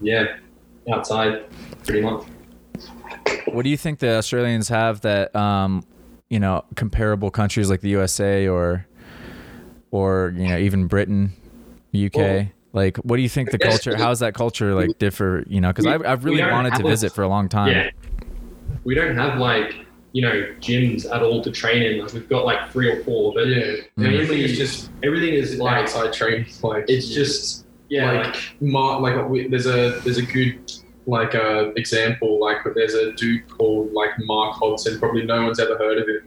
[0.00, 0.36] yeah
[0.92, 1.44] outside
[1.84, 2.24] pretty much
[3.46, 5.84] What do you think the Australians have that um,
[6.28, 8.86] you know, comparable countries like the USA or
[9.90, 11.32] or you know, even Britain,
[11.94, 12.16] UK?
[12.16, 15.72] Well, like what do you think the culture how's that culture like differ, you know,
[15.72, 17.70] cuz I've I've really wanted to visit for a long time.
[17.70, 17.90] yeah
[18.82, 19.83] we don't have like
[20.14, 23.32] you know gyms at all to train in like we've got like three or four
[23.34, 24.12] but yeah, Mm.
[24.14, 26.46] everything is just everything is like outside training.
[26.62, 30.54] Like it's just yeah like, like, Mark, like we, there's a there's a good
[31.06, 34.98] like uh, example like there's a dude called like Mark Hodson.
[35.00, 36.22] Probably no one's ever heard of him,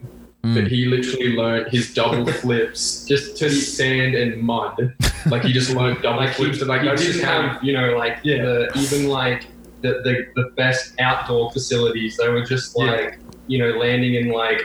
[0.55, 4.93] But he literally learned his double flips just to the sand and mud.
[5.33, 6.59] Like he just learned double like he, flips.
[6.59, 8.43] and like he didn't just how have you know like Yeah.
[8.43, 9.47] the, even like
[9.81, 12.17] the, the the best outdoor facilities.
[12.17, 13.15] They were just Yeah.
[13.47, 14.61] Like you know landing in like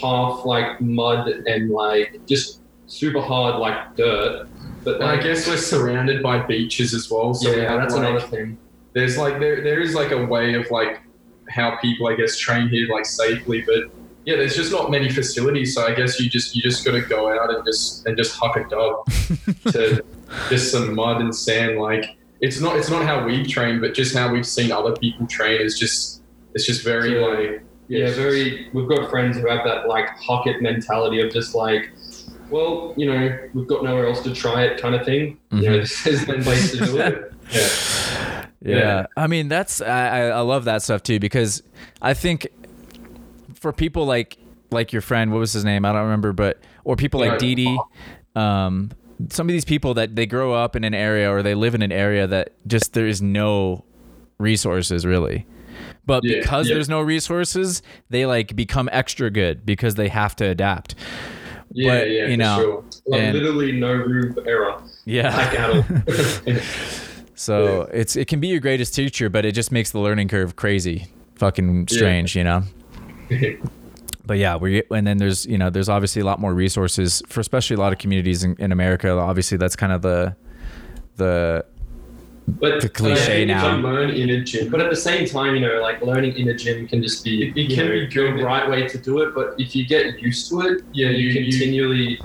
[0.00, 4.48] half like mud and like just super hard like dirt.
[4.84, 7.34] But And I guess we're surrounded by beaches as well.
[7.34, 8.58] So we yeah, have that's like, another thing.
[8.92, 11.00] there's like there there is like a way of like
[11.48, 13.90] how people I guess train here like safely, but
[14.24, 15.74] yeah, there's just not many facilities.
[15.74, 18.36] So I guess you just you just got to go out and just and just
[18.36, 19.06] huck a dog
[19.72, 20.04] to
[20.50, 21.78] just some mud and sand.
[21.78, 25.26] Like it's not it's not how we've trained, but just how we've seen other people
[25.26, 26.22] train is just
[26.54, 27.26] it's just very Yeah.
[27.26, 28.68] like Yeah, very.
[28.72, 31.90] We've got friends who have that like pocket mentality of just like,
[32.50, 35.38] well, you know, we've got nowhere else to try it kind of thing.
[35.52, 35.80] You know, Mhm.
[35.80, 37.32] this is the place to do it.
[37.50, 38.46] yeah.
[38.62, 38.76] Yeah.
[38.78, 39.06] Yeah.
[39.16, 41.62] I mean, that's I, I I love that stuff too because
[42.02, 42.48] I think
[43.54, 44.36] for people like
[44.70, 45.84] like your friend, what was his name?
[45.84, 47.38] I don't remember, but or people like Yeah.
[47.38, 47.78] Dee Dee,
[48.34, 48.90] um,
[49.30, 51.82] some of these people that they grow up in an area or they live in
[51.82, 53.84] an area that just there is no
[54.38, 55.46] resources really.
[56.06, 56.74] But Yeah, because yeah.
[56.74, 60.94] there's no resources, they like become extra good because they have to adapt.
[61.72, 62.84] Yeah, But, yeah, you for know, sure.
[63.06, 64.80] Like And- literally no room for error.
[65.04, 65.36] Yeah.
[65.36, 66.54] Like at all.
[67.38, 70.56] So it's it can be your greatest teacher, but it just makes the learning curve
[70.56, 72.62] crazy, fucking strange, you know.
[74.24, 77.38] But yeah, we and then there's you know there's obviously a lot more resources for
[77.38, 79.10] especially a lot of communities in, in America.
[79.12, 80.34] Obviously, that's kind of the
[81.16, 81.64] the
[82.48, 83.76] But The cliche think if now.
[83.76, 86.54] learn in a gym, but at the same time, you know, like learning in a
[86.54, 88.38] gym can just be It you can know, be good.
[88.38, 89.34] the right way to do it.
[89.34, 92.20] But if you get used to it, Yeah, you, you- you- continually,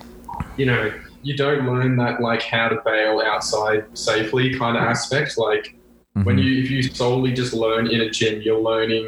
[0.57, 0.91] you know,
[1.23, 5.37] you don't learn that like how to bail outside safely kind of aspect.
[5.37, 5.75] Like
[6.23, 6.43] when Mhm.
[6.43, 9.07] you if you solely just learn in a gym, you're learning,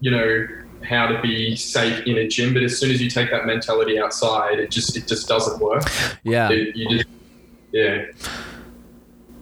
[0.00, 0.46] you know,
[0.84, 2.54] how to be safe in a gym.
[2.54, 5.84] But as soon as you take that mentality outside, it just it just doesn't work.
[6.24, 7.08] yeah It, you just
[7.72, 8.04] yeah.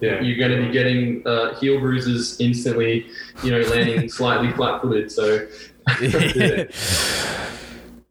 [0.05, 0.21] Yeah.
[0.21, 3.07] you're going to be getting uh, heel bruises instantly,
[3.43, 5.11] you know, landing slightly flat-footed.
[5.11, 5.47] So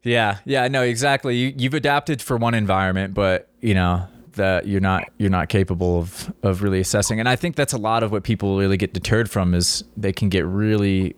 [0.05, 4.79] yeah yeah no exactly you you've adapted for one environment but you know that you're
[4.79, 8.11] not you're not capable of of really assessing and i think that's a lot of
[8.11, 11.15] what people really get deterred from is they can get really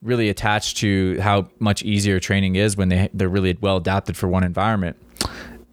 [0.00, 4.28] really attached to how much easier training is when they they're really well adapted for
[4.28, 4.96] one environment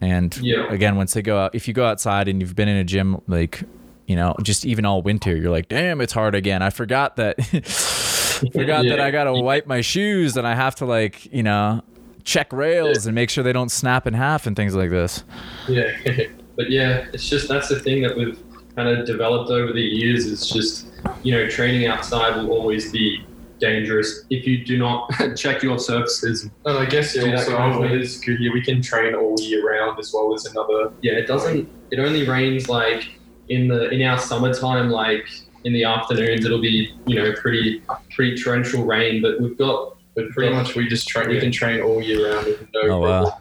[0.04, 0.72] and Yeah.
[0.72, 3.20] again once they go out if you go outside and you've been in a gym
[3.28, 3.64] like
[4.06, 7.36] you know just even all winter you're like damn it's hard again i forgot that
[8.54, 11.82] forgot that i gotta wipe my shoes and i have to like you know
[12.24, 15.24] check rails and make sure they don't snap in half and things like this
[15.68, 15.92] Yeah.
[16.56, 18.40] but yeah, it's just that's the thing that we've
[18.76, 20.26] kind of developed over the years.
[20.26, 20.88] Is just
[21.24, 23.26] you know, training outside will always be
[23.60, 26.44] dangerous if you do not check your surfaces.
[26.66, 29.40] and I guess Do that also kind of is good here, we can train all
[29.40, 31.70] year round as well as another Yeah, it doesn't.
[31.92, 33.10] It only rains like
[33.50, 35.26] in the in our summertime, like
[35.64, 36.46] in the afternoons.
[36.46, 37.82] It'll be you know pretty
[38.14, 40.62] pretty torrential rain, but we've got but pretty Yeah.
[40.62, 43.40] much we just train we can train all year round with no Oh, wow.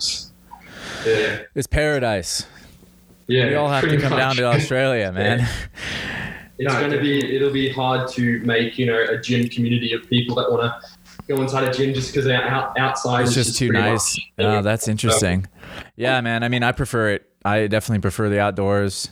[1.07, 1.41] Yeah.
[1.55, 2.47] it's paradise
[3.27, 3.49] Yeah.
[3.49, 5.47] we all have to pretty come down to australia man
[6.59, 9.93] it's No, going to be it'll be hard to make you know a gym community
[9.93, 10.91] of people that want to
[11.29, 13.23] go inside a gym just because they're out, outside.
[13.23, 15.47] it's is just too nice much- oh that's interesting
[15.97, 19.09] yeah man i mean i prefer it i definitely prefer the outdoors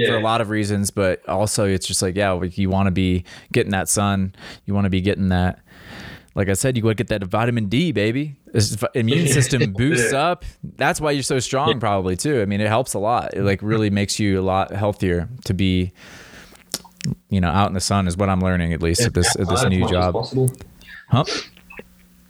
[0.00, 0.10] yeah.
[0.10, 2.90] for a lot of reasons, but also it's just like, yeah, like you want to
[2.90, 4.34] be getting that sun.
[4.64, 5.60] You want to be getting that,
[6.34, 8.36] like I said, you to get that vitamin D, baby.
[8.46, 10.44] This immune system boosts up.
[10.76, 12.40] That's why you're so strong, probably too.
[12.40, 13.34] I mean, it helps a lot.
[13.34, 15.92] It like really makes you a lot healthier to be,
[17.28, 19.48] you know, out in the sun is what I'm learning at least at this at
[19.48, 20.14] this new job.
[21.08, 21.24] Huh?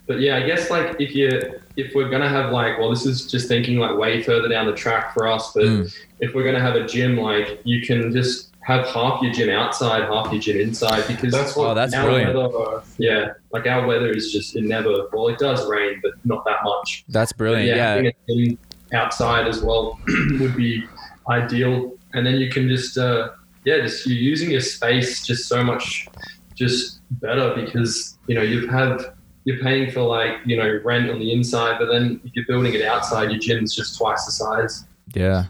[0.07, 3.29] But yeah, I guess like if you if we're gonna have like well, this is
[3.31, 5.95] just thinking like way further down the track for us, but Mm.
[6.19, 10.03] if we're gonna have a gym, like you can just have half your gym outside,
[10.03, 12.35] half your gym inside because That's what Oh, that's our brilliant.
[12.35, 15.07] weather, yeah, like our weather is just it never.
[15.13, 17.05] Well, it does rain, but not that much.
[17.09, 17.67] That's But brilliant.
[17.67, 17.89] yeah, Yeah.
[17.95, 18.13] having a
[18.49, 18.57] gym
[18.93, 19.97] outside as well
[20.39, 20.83] would be
[21.29, 23.29] ideal, and then you can just uh,
[23.65, 26.07] yeah, just you're using your space just so much
[26.55, 29.13] just better because you know you have
[29.45, 32.73] you're paying for like you know rent on the inside, but then if you're building
[32.73, 34.85] it outside, your gym's just twice the size.
[35.13, 35.45] Yeah.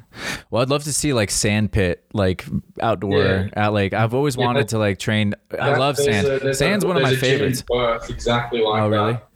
[0.50, 2.46] Well, I'd love to see like sand pit, like
[2.82, 3.50] outdoor.
[3.54, 4.46] At like I've always Yeah.
[4.46, 5.36] wanted to like train.
[5.60, 6.28] I love there's sand.
[6.28, 8.10] a- there's a- Sand's one of my there's a gym in favorites.
[8.10, 9.14] Exactly like Oh, really?
[9.14, 9.28] that.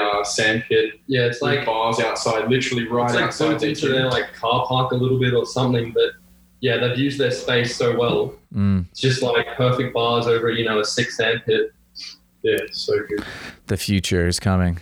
[0.00, 3.88] Uh, sand pit, Yeah, it's like like bars outside, literally right it's like outside into
[3.88, 6.10] their like car park a little bit or something, but
[6.62, 8.34] yeah, they've used their space so well.
[8.54, 11.72] Mm, It's just like perfect bars over you know a six sand pit.
[12.42, 13.24] Yeah, so good.
[13.66, 14.78] the future is coming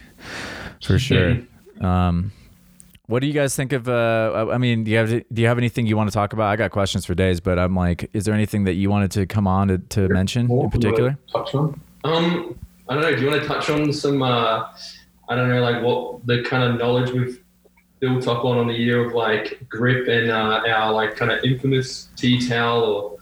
[0.82, 1.38] for sure.
[1.80, 2.32] Um,
[3.06, 3.88] what do you guys think of?
[3.88, 6.46] Uh, I mean, do you have do you have anything you want to talk about?
[6.48, 9.26] I got questions for days, but I'm like, is there anything that you wanted to
[9.26, 11.18] come on to, to mention in particular?
[11.32, 11.80] Touch on.
[12.04, 12.58] Um,
[12.88, 13.14] I don't know.
[13.16, 14.22] Do you want to touch on some?
[14.22, 14.68] Uh,
[15.28, 17.42] I don't know, like what the kind of knowledge we've
[18.00, 21.44] built up on on the year of like grip and uh, our like kind of
[21.44, 23.18] infamous tea towel or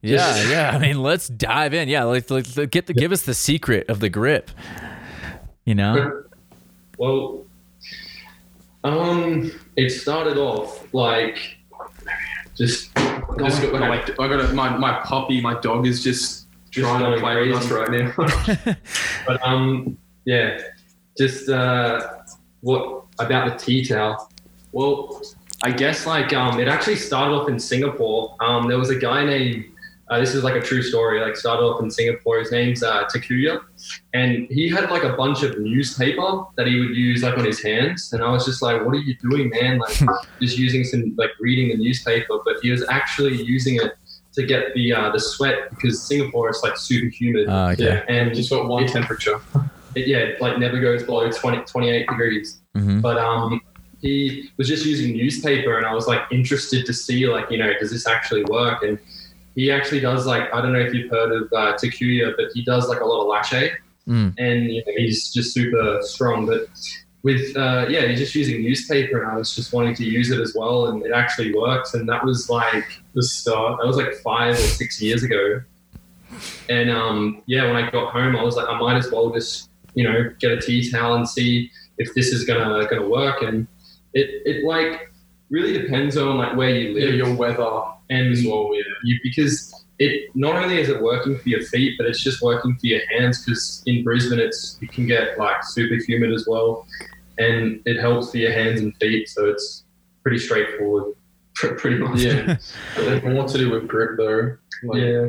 [0.00, 0.70] Yeah, yeah.
[0.74, 1.88] I mean, let's dive in.
[1.88, 4.50] Yeah, let's, let's get the give us the secret of the grip.
[5.64, 6.24] You know?
[6.96, 7.44] Well,
[8.84, 11.58] um, it started off like
[12.56, 16.46] just I just got, like, I got a, my, my puppy, my dog is just
[16.70, 18.76] just trying to play with us right now.
[19.26, 20.60] but um, yeah,
[21.16, 22.08] just uh,
[22.60, 24.30] what about the tea towel?
[24.72, 25.22] Well,
[25.62, 28.36] I guess like um, it actually started off in Singapore.
[28.40, 29.64] Um, there was a guy named
[30.10, 31.20] uh, this is like a true story.
[31.20, 32.38] Like started off in Singapore.
[32.38, 33.60] His name's uh, Takuya,
[34.14, 37.62] and he had like a bunch of newspaper that he would use like on his
[37.62, 38.12] hands.
[38.12, 39.78] And I was just like, "What are you doing, man?
[39.78, 39.98] Like
[40.40, 43.96] just using some like reading the newspaper." But he was actually using it
[44.32, 47.48] to get the uh, the sweat because Singapore is like super humid.
[47.48, 47.84] Oh, okay.
[47.84, 49.40] Yeah, and just got one temperature.
[49.94, 52.60] it, yeah, it, like never goes below 20, 28 degrees.
[52.76, 53.00] Mhm.
[53.02, 53.60] But um,
[54.00, 57.72] he was just using newspaper, and I was like interested to see like you know
[57.80, 58.82] does this actually work?
[58.82, 58.98] And
[59.54, 62.62] he actually does like I don't know if you've heard of uh, Takuya, but he
[62.62, 63.72] does like a lot of lache,
[64.08, 64.32] Mm.
[64.38, 66.46] and you know, he's just super strong.
[66.46, 66.68] But
[67.24, 70.40] with uh, yeah, he's just using newspaper, and I was just wanting to use it
[70.40, 71.92] as well, and it actually works.
[71.94, 72.84] And that was like
[73.14, 73.80] the start.
[73.80, 75.60] That was like five or six years ago.
[76.68, 79.67] And um, yeah, when I got home, I was like, I might as well just
[79.98, 83.42] you know get a tea towel and see if this is gonna gonna work.
[83.42, 83.66] And
[84.14, 84.94] it it like
[85.50, 87.70] really depends on like where you Yeah, live your weather
[88.10, 88.70] and as well.
[88.72, 88.82] Yeah.
[89.02, 89.54] you because
[89.98, 93.00] it not only is it working for your feet, but it's just working for your
[93.12, 93.44] hands.
[93.44, 96.86] Because in Brisbane, it's it can get like super humid as well,
[97.38, 99.28] and it helps for your hands and feet.
[99.28, 99.82] So it's
[100.22, 101.14] pretty straightforward,
[101.54, 102.20] pretty much.
[102.20, 102.56] Yeah.
[102.94, 104.56] But there's more to do with grip though.
[104.84, 105.26] Like, yeah.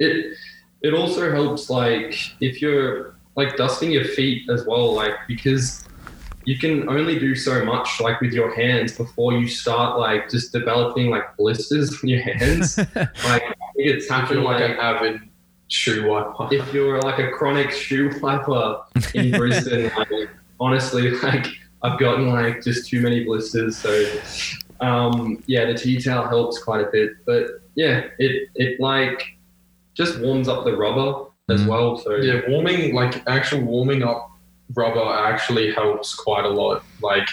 [0.00, 0.36] It
[0.82, 5.84] it also helps like if you're like dusting your feet as well, like because
[6.44, 10.52] you can only do so much like with your hands before you start like just
[10.52, 12.78] developing like blisters on your hands.
[12.96, 15.20] like I think it's If you're happened like like an avid
[15.68, 16.48] shoe wiper.
[16.52, 18.80] if you're like a chronic shoe wiper
[19.14, 20.28] in Brisbane, like,
[20.58, 21.46] honestly, like
[21.82, 23.76] I've gotten like just too many blisters.
[23.76, 24.04] So
[24.80, 27.24] um, yeah, the tea towel helps quite a bit.
[27.24, 29.36] But yeah, it it like
[29.94, 31.66] just warms up the rubber as Mhm.
[31.66, 31.96] well.
[31.98, 34.30] So Yeah, warming like actual warming up
[34.74, 36.82] rubber actually helps quite a lot.
[37.02, 37.26] Like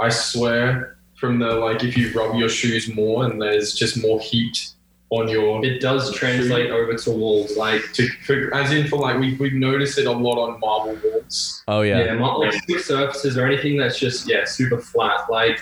[0.00, 4.20] I swear from the like if you rub your shoes more and there's just more
[4.20, 4.68] heat
[5.10, 7.56] on your it does translate over to walls.
[7.56, 10.98] Like to, for, as in for like we we've noticed it a lot on marble
[11.04, 11.62] walls.
[11.68, 12.14] Oh yeah, yeah.
[12.14, 15.30] not like stick surfaces or anything that's just yeah super flat.
[15.30, 15.60] Like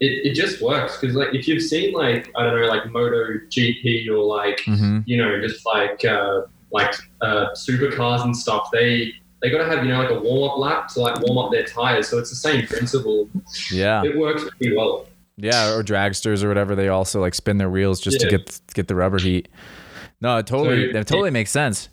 [0.00, 3.38] it, it just works because like if you've seen like I don't know like Moto
[3.48, 6.42] GP or like hmm you know, just like uh,
[6.76, 9.12] like uh, supercars and stuff, they
[9.42, 11.50] they got to have you know like a warm up lap to like warm up
[11.52, 12.08] their tires.
[12.08, 13.28] So it's the same principle.
[13.72, 14.02] Yeah.
[14.04, 15.06] It works pretty well.
[15.36, 16.74] Yeah, or dragsters or whatever.
[16.74, 19.48] They also like spin their wheels just to get get the rubber heat.
[20.20, 21.88] No, it totally So- that totally makes sense.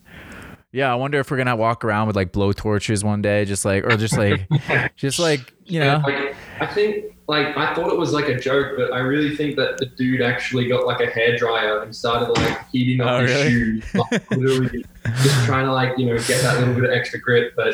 [0.71, 3.63] Yeah, I wonder if we're gonna walk around with like blow torches one day, just
[3.63, 4.47] like or just like
[4.95, 6.01] just like you know.
[6.03, 9.55] Like I think like I thought it was like a joke, but I really think
[9.55, 13.31] that the dude actually got like a hairdryer and started like heating up Oh, his
[13.31, 13.49] really?
[13.49, 14.85] shoes, like, literally
[15.23, 17.53] just trying to like you know get that little bit of extra grip.
[17.55, 17.73] But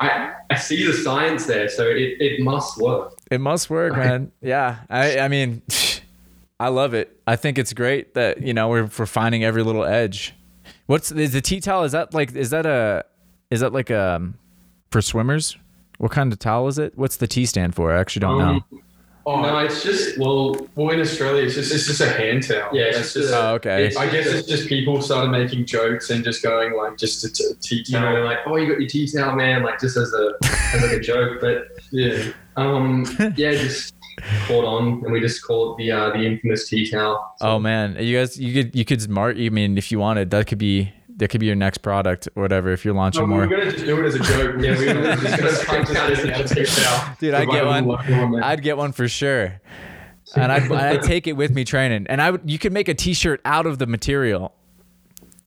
[0.00, 3.14] I I see the science there, so it, it must work.
[3.30, 4.32] It must work, man.
[4.42, 5.62] Yeah, I I mean,
[6.60, 7.18] I love it.
[7.26, 10.34] I think it's great that you know we're we're finding every little edge.
[10.86, 11.84] What's is the tea towel?
[11.84, 13.04] Is that like is that a
[13.50, 14.34] is that like um
[14.90, 15.56] for swimmers?
[16.04, 16.92] What kind of towel is it?
[16.98, 17.90] What's the T stand for?
[17.90, 18.44] I actually don't know.
[18.56, 18.64] Um,
[19.24, 22.68] Oh No, it's just well, well in Australia it's just it's just a hand towel.
[22.76, 23.86] Yeah, it's It's just just Oh, okay.
[23.86, 27.32] it's- I guess it's just people started making jokes and just going like just a
[27.32, 30.12] t- tea you know, like, oh, you got your tea towel, man, like just as
[30.12, 30.34] a
[30.74, 31.40] as like a joke.
[31.40, 32.32] But Yeah.
[32.56, 33.06] um,
[33.38, 33.94] yeah, just
[34.46, 37.34] caught on, and we just call it the uh, the infamous tea towel.
[37.38, 39.38] So, Oh man, you guys, you could you could smart.
[39.38, 42.42] I mean, if you wanted, that could be that could be your next product or
[42.42, 42.70] whatever.
[42.72, 44.56] If you're launching No, we more, were gonna just do it as a joke.
[44.60, 47.16] Yeah, we were just gonna print print out this this out tea towel.
[47.20, 47.86] dude, I'd get a one.
[47.86, 48.44] logo on there.
[48.44, 49.60] I'd get one for sure,
[50.36, 52.06] and I'd, I'd take it with me training.
[52.08, 54.54] And I would, you could make a T-shirt out of the material,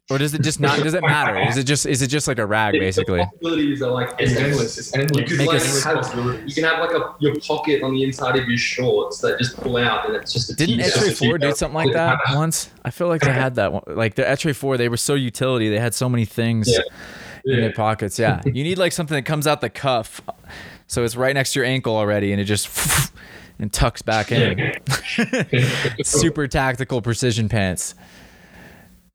[0.09, 0.79] or does it just not?
[0.79, 1.37] Does it matter?
[1.37, 3.19] Is it just is it just like a rag the basically?
[3.19, 4.37] possibilities are like It's endless.
[4.37, 4.77] endless.
[4.77, 5.17] It's endless.
[5.19, 5.81] You could Make like a-
[6.23, 9.37] have, you can have like a your pocket on the inside of your shorts that
[9.37, 11.03] just pull out, and it's just a Didn't tea towel.
[11.09, 12.69] Etre Four do something like that once?
[12.85, 13.83] I feel like they had that one.
[13.87, 15.69] Like the Etre Four, they were so utility.
[15.69, 16.69] They had so many things.
[16.71, 16.79] Yeah.
[17.45, 17.67] in Yeah.
[17.67, 18.17] the pockets.
[18.19, 20.21] Yeah, you need like something that comes out the cuff,
[20.87, 23.11] so it's right next to your ankle already, and it just
[23.59, 24.73] and tucks back in.
[26.03, 27.95] Super tactical precision pants.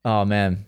[0.05, 0.64] Oh man,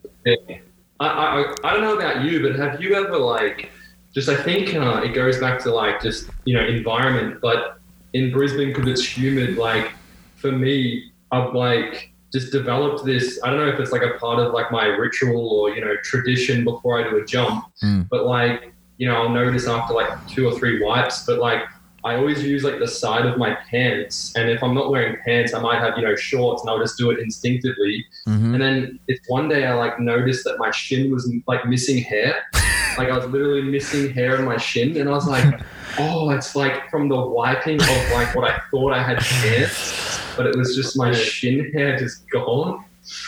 [1.01, 3.71] I, I I don't know about you, but have you ever like
[4.15, 7.79] just I think uh, it goes back to like just you know environment, but
[8.13, 9.57] in Brisbane because it's humid.
[9.57, 9.93] Like
[10.37, 13.41] for me, I've like just developed this.
[13.43, 15.97] I don't know if it's like a part of like my ritual or you know
[16.03, 18.09] tradition before I do a jump, Mm.
[18.09, 21.63] but like you know I'll notice after like two or three wipes, but like.
[22.05, 25.55] I always use like the side of my pants, and if I'm not wearing pants,
[25.55, 28.05] I might have you know shorts, and I'll just do it instinctively.
[28.29, 28.53] Mhm.
[28.53, 32.43] And then it's one day I like noticed that my shin was like missing hair.
[32.99, 35.61] like I was literally missing hair in my shin, and I was like,
[35.99, 40.47] oh, it's like from the wiping of like what I thought I had pants, but
[40.47, 42.85] it was just my shin hair just gone.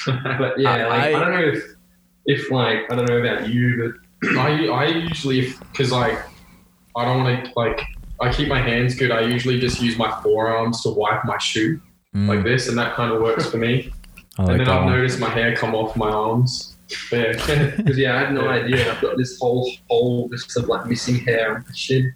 [0.06, 1.64] But yeah, like, I, I- don't know if
[2.26, 6.18] if like I don't know about you, but I, I usually because like
[6.94, 7.80] I don't want to like
[8.20, 9.10] I keep my hands good.
[9.10, 11.80] I usually just use my forearms to wipe my shoe
[12.14, 13.92] Mm, like this, and that kind of works for me.
[14.38, 14.92] Like and then I've one.
[14.94, 16.76] noticed my hair come off my arms.
[17.10, 18.90] But yeah, because yeah, I had no idea.
[18.90, 22.04] I've got this whole hole just of like missing hair and shit.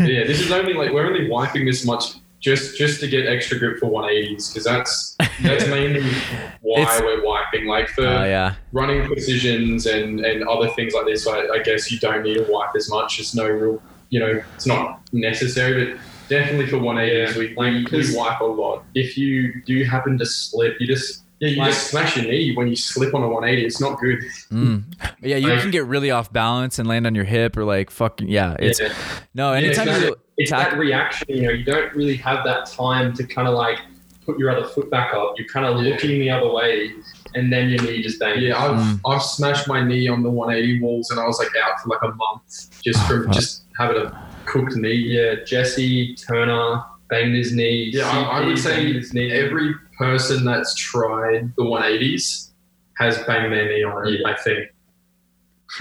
[0.00, 0.24] Yeah.
[0.26, 2.04] This is only like we're only wiping this much
[2.40, 6.02] just just to get extra grip for 180s because that's that's mainly
[6.60, 7.66] why It's- we're wiping.
[7.66, 11.90] Like for Oh yeah, running precisions and and other things like this, I, I guess
[11.90, 13.20] you don't need to wipe as much.
[13.20, 13.82] It's no real,
[14.14, 18.40] you know, it's not necessary, but definitely for 180s, Yeah, we, like, we, because- wipe
[18.40, 18.84] a lot.
[18.94, 22.54] If you do happen to slip, you just Yeah, you Like- just smash your knee
[22.56, 23.66] when you slip on a 180.
[23.66, 24.20] It's not good.
[24.52, 24.84] mm.
[25.20, 25.36] yeah.
[25.36, 28.28] You Like- can get really off balance and land on your hip or like fucking
[28.28, 28.54] yeah.
[28.60, 28.92] It's yeah.
[29.34, 29.52] no.
[29.52, 30.06] Anytime exactly.
[30.06, 33.48] you it's tack- that reaction, you know, you don't really have that time to kind
[33.48, 33.78] of like
[34.24, 35.34] put your other foot back up.
[35.36, 35.90] You're kind of Yeah.
[35.90, 36.92] looking the other way,
[37.34, 38.42] and then your knee just bangs.
[38.42, 39.00] Yeah, I've Mm.
[39.06, 42.02] I've smashed my knee on the 180 walls, and I was like out for like
[42.02, 43.34] a month just from fuck.
[43.34, 44.92] just having a cooked knee.
[44.94, 47.90] Yeah, Jesse Turner banged his knee.
[47.92, 49.32] Yeah, I, I would say his knee.
[49.32, 52.50] every person that's tried the 180s
[52.98, 54.20] has banged their knee on it.
[54.20, 54.28] Yeah.
[54.28, 54.70] I think.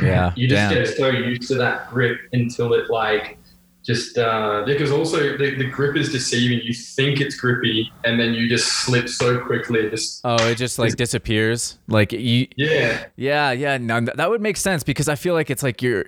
[0.01, 0.33] yeah.
[0.35, 0.83] you just damn.
[0.83, 3.37] get so used to that grip until it like
[3.85, 6.59] just uh, because also the, the grip is deceiving.
[6.63, 9.89] You think it's grippy, and then you just slip so quickly.
[9.89, 11.77] Just Oh, it just like disappears.
[11.87, 13.77] Like you, yeah, yeah, yeah.
[13.77, 16.05] No, that would make sense because I feel like it's like you're,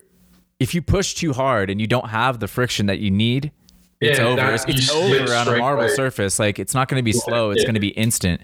[0.60, 3.52] if you push too hard and you don't have the friction that you need,
[4.00, 4.36] it's Yeah, over.
[4.38, 5.94] that- It's, it's over on a marble away.
[5.96, 6.40] surface.
[6.40, 7.52] Like it's not going to be slow.
[7.52, 7.66] It's yeah.
[7.66, 8.40] going to be instant.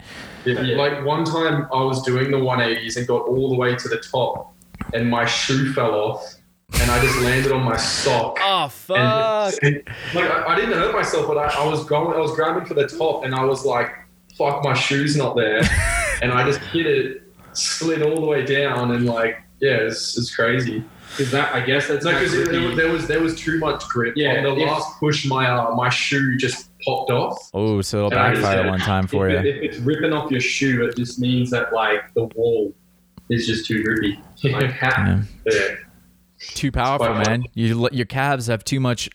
[0.46, 3.98] Like one time, I was doing the 180s and got all the way to the
[3.98, 4.54] top,
[4.94, 6.36] and my shoe fell off,
[6.80, 8.38] and I just landed on my sock.
[8.41, 9.53] Oh fuck!
[9.61, 9.84] and,
[10.15, 12.74] like I, I didn't hurt myself, but I, I was going, I was grabbing for
[12.74, 13.89] the top, and I was like,
[14.38, 15.61] "Fuck, my shoe's not there,"
[16.22, 20.34] and I just hit it, slid all the way down, and like, yeah, it's, it's
[20.36, 20.84] crazy.
[21.11, 23.88] because that I guess that's No, because that there, there was there was too much
[23.89, 24.13] grip.
[24.15, 27.38] Yeah, on the if- last push, my uh, my shoe just popped off.
[27.53, 29.51] Oh, so it'll And I just backfire one time for if, you.
[29.51, 32.74] if it's ripping off your shoe, it just means that like the wall
[33.30, 34.19] is just too grippy.
[34.43, 35.22] Like, ha- Yeah.
[35.45, 35.76] Yeah.
[36.54, 37.44] Too powerful, man.
[37.54, 39.10] You your calves have too much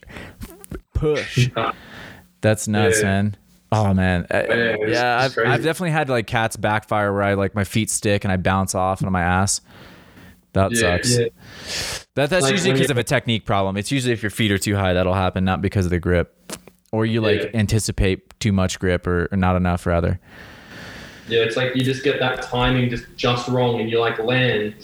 [0.93, 1.49] push.
[2.41, 3.05] That's nuts, Yeah.
[3.07, 3.37] man.
[3.71, 5.25] Oh man, Uh, Yeah, it's- yeah.
[5.25, 8.31] it's I've, I've definitely had like cats backfire where I like my feet stick and
[8.31, 9.59] I bounce off on my ass.
[10.53, 11.17] That Yeah, sucks.
[11.19, 11.25] yeah.
[12.15, 13.75] That that's Like, usually because of a technique problem.
[13.75, 16.33] It's usually if your feet are too high that'll happen, not because of the grip,
[16.93, 20.19] or you like anticipate too much grip or, or not enough rather.
[21.27, 24.75] Yeah, it's like you just get that timing just just wrong, and you like land,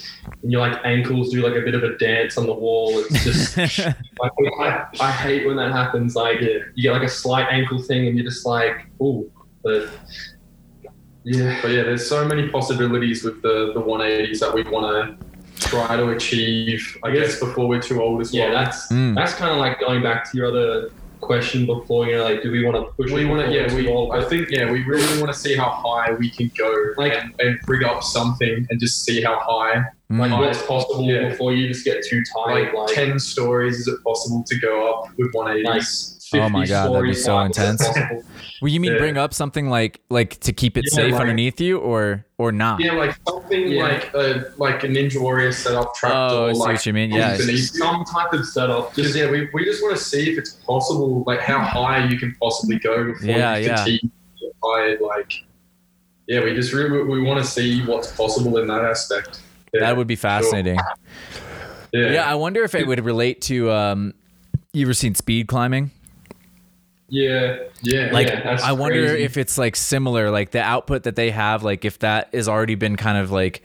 [0.42, 3.00] and your like ankles do like a bit of a dance on the wall.
[3.00, 3.58] It's just
[4.20, 6.16] like, I, I hate when that happens.
[6.16, 9.32] Like you get like a slight ankle thing, and you're just like, ooh,
[9.64, 9.90] but
[11.24, 14.86] yeah, But yeah, there's so many possibilities with the the 180s that we want
[15.58, 16.98] to try to achieve.
[17.04, 18.64] I guess before we're too old as yeah, well.
[18.66, 19.16] that's Mm.
[19.16, 20.90] that's kind of like going back to your other
[21.26, 22.06] question before.
[22.08, 23.12] You know, like, do we want to push?
[23.12, 23.68] we want to, yeah.
[23.72, 24.12] we're We, too old?
[24.16, 27.34] I think, yeah, we really want to see how high we can go, Like- and,
[27.40, 29.84] and rig up something, and just see how high.
[30.10, 30.40] like Mm.
[30.40, 31.30] what's possible Yeah.
[31.30, 32.66] before you just get too tired.
[32.66, 35.66] Like, Like, ten stories, is it possible to go up with 180s?
[35.66, 35.82] like
[36.36, 37.88] Oh my God, that'd be so high, is it intense.
[38.62, 38.98] Well, you mean Yeah.
[39.00, 42.54] bring up something like like to keep it Yeah, safe like- underneath you, or or
[42.54, 42.80] not?
[42.80, 43.84] yeah, like something Yeah.
[43.84, 47.12] like a like a Ninja Warrior setup trap Oh, I see like what you mean.
[47.12, 47.36] Yeah.
[47.38, 48.94] Some type of setup.
[48.96, 52.18] Just yeah, we, we just want to see if it's possible, like how high you
[52.18, 53.76] can possibly go before Yeah, you yeah.
[53.76, 54.10] fatigue,
[54.64, 55.02] tired.
[55.02, 55.34] Like,
[56.28, 59.42] yeah, we just really we want to see what's possible in that aspect.
[59.74, 60.80] Yeah, that would be fascinating.
[61.92, 62.12] yeah.
[62.14, 63.70] Yeah, I wonder if it would relate to.
[63.72, 64.14] Um,
[64.72, 65.92] you ever seen speed climbing?
[67.14, 69.24] Yeah, yeah, Like, Yeah, I wonder crazy.
[69.24, 72.74] if it's like similar, like the output that they have, like if that has already
[72.76, 73.62] been kind of like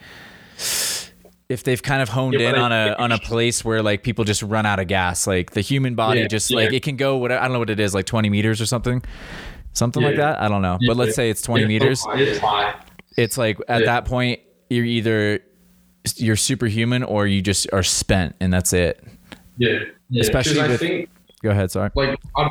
[1.48, 4.24] if they've kind of honed Yeah, in on a on a place where like people
[4.24, 5.26] just run out of gas.
[5.26, 7.70] Like the human body Yeah, just like it can go what I don't know what
[7.70, 9.02] it is, like 20 meters or something.
[9.72, 10.42] Something like that.
[10.42, 10.78] I don't know.
[10.86, 12.04] But let's say it's 20 Yeah, meters.
[12.14, 12.40] It's.
[13.16, 15.40] It's like at that point you're either
[16.16, 19.02] you're superhuman or you just are spent and that's it.
[19.56, 19.78] Yeah,
[20.10, 20.20] yeah.
[20.20, 21.08] Especially with- think
[21.42, 21.90] Go ahead, sorry.
[21.94, 22.50] like I've,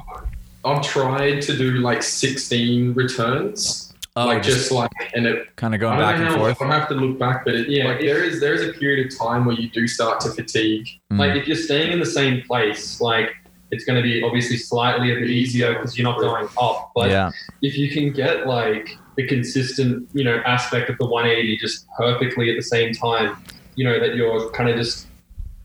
[0.67, 3.87] I've tried to do like 16 returns,
[4.17, 5.55] Oh, like just, just, like and it.
[5.57, 6.59] kind of going back know and forth.
[6.59, 9.05] I'll have to look back, but it, Yeah, like there is there is a period
[9.05, 10.87] of time where you do start to fatigue.
[11.11, 11.19] Mm.
[11.19, 13.29] Like if you're staying in the same place, like
[13.69, 16.91] it's going to be obviously slightly a bit easier because you're not going up.
[16.95, 17.31] But yeah.
[17.61, 22.49] if you can get like the consistent, you know, aspect of the 180 just perfectly
[22.49, 23.37] at the same time,
[23.75, 25.07] you know, that your kind of just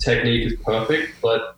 [0.05, 1.15] technique is perfect.
[1.23, 1.57] But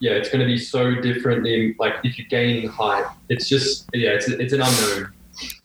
[0.00, 3.04] yeah, it's going to be so different in like if you're gaining height.
[3.28, 5.12] It's just yeah, it's it's an unknown.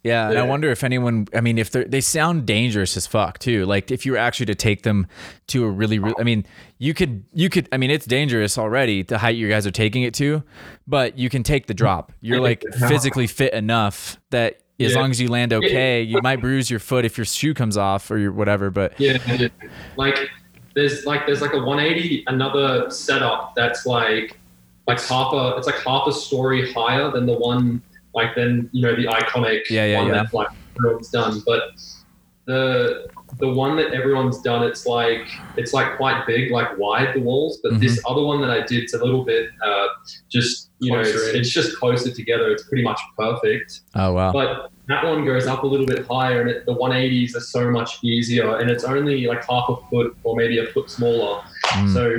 [0.03, 1.27] Yeah, and I wonder if anyone.
[1.33, 3.65] I mean, if they they sound dangerous as fuck too.
[3.65, 5.07] Like if you were actually to take them
[5.47, 6.45] to a really, really I mean,
[6.77, 7.67] you could you could.
[7.71, 10.43] I mean, it's dangerous already the height you guys are taking it to,
[10.87, 12.13] but you can take the drop.
[12.21, 14.99] You're like physically fit enough that as Yeah.
[14.99, 18.09] long as you land okay, you might bruise your foot if your shoe comes off
[18.11, 18.69] or your whatever.
[18.69, 19.17] But Yeah,
[19.97, 20.29] like
[20.75, 24.39] there's like there's like a 180 another setup that's like
[24.87, 27.81] like half a it's like half a story higher than the one
[28.13, 30.23] like then you know the iconic Yeah, yeah, one yeah.
[30.23, 30.47] that like
[30.77, 31.41] everyone's done.
[31.45, 31.61] But
[32.45, 33.07] the
[33.39, 37.59] the one that everyone's done it's like it's like quite big like wide the walls.
[37.63, 38.11] But this Mm-hmm.
[38.11, 39.87] other one that i did it's a little bit uh
[40.29, 42.51] just you know it's, it's just closer together.
[42.51, 43.81] It's pretty much perfect.
[43.95, 47.35] Oh wow, but that one goes up a little bit higher, and it, the 180s
[47.35, 50.89] are so much easier, and it's only like half a foot or maybe a foot
[50.89, 51.41] smaller.
[51.69, 51.93] Mm.
[51.93, 52.09] So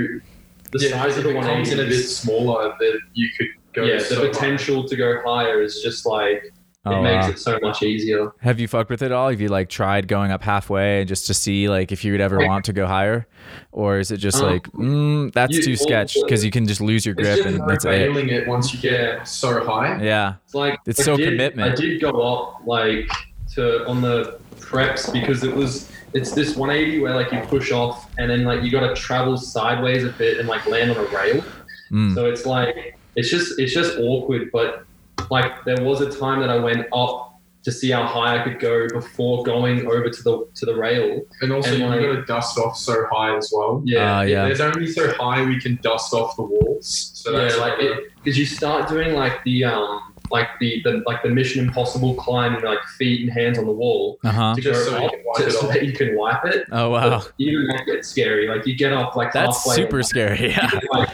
[0.73, 3.49] the Yeah, size of the if it comes in a bit smaller, that you could
[3.73, 3.85] go.
[3.85, 4.29] yeah, the so high.
[4.29, 6.53] potential to go higher is just like
[6.87, 7.31] oh, it makes wow.
[7.31, 8.33] it so much easier.
[8.41, 9.29] Have you fucked with it all?
[9.31, 12.39] Have you like tried going up halfway just to see like if you would ever
[12.47, 13.27] want to go higher,
[13.73, 16.81] or is it just Um, like mm, that's you- too sketch because you can just
[16.81, 18.17] lose your grip and that's it.
[18.17, 20.03] it once you get so high.
[20.03, 21.73] Yeah, It's like It's I so did, commitment.
[21.73, 23.11] I did go up like
[23.55, 28.11] to on the preps because it was it's this 180 where like you push off
[28.19, 31.09] and then like you got to travel sideways a bit and like land on a
[31.11, 31.45] rail.
[31.93, 32.15] Mm.
[32.15, 34.51] So it's like it's just it's just awkward.
[34.53, 34.85] But
[35.31, 38.61] like there was a time that I went up to see how high I could
[38.61, 41.21] go before going over to the to the rail.
[41.41, 43.83] And also, And you've like- got to dust off so high as well.
[43.99, 44.45] Ah, yeah.
[44.45, 47.11] There's only so high we can dust off the walls.
[47.15, 47.79] So yeah, like
[48.23, 50.01] because you start doing like the um
[50.31, 53.73] like the, the like the Mission Impossible climb and like feet and hands on the
[53.73, 54.55] wall Uh huh.
[54.57, 56.45] to Just go so you up can wipe to, it so that you can wipe
[56.45, 56.67] it.
[56.73, 58.47] Oh wow, But even that gets scary.
[58.49, 60.51] Like you get up like that's super and, scary.
[60.51, 60.71] Yeah.
[60.93, 61.09] like,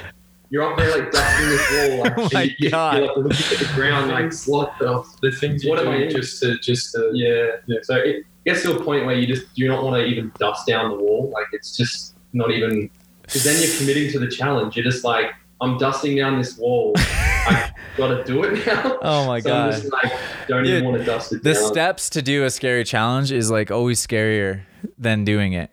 [0.53, 2.03] you're up there like dusting this wall.
[2.03, 2.97] Like, Oh my you, you- God.
[2.99, 5.91] You're like looking at the ground like what the the things you What am do
[5.93, 7.79] I just to just to Yeah.
[7.83, 10.67] So it gets to a point where you just do not want to even dust
[10.67, 11.31] down the wall.
[11.35, 12.91] Like it's just not even
[13.23, 14.77] because then you're committing to the challenge.
[14.77, 15.31] You're just like,
[15.63, 16.93] I'm dusting down this wall.
[17.45, 18.99] I gotta do it now.
[19.03, 19.75] Oh my so god.
[19.75, 20.13] I'm just like,
[20.49, 21.63] don't Dude, even want to dust it the down.
[21.73, 24.63] steps to do a scary challenge is like always scarier
[24.99, 25.71] than doing it.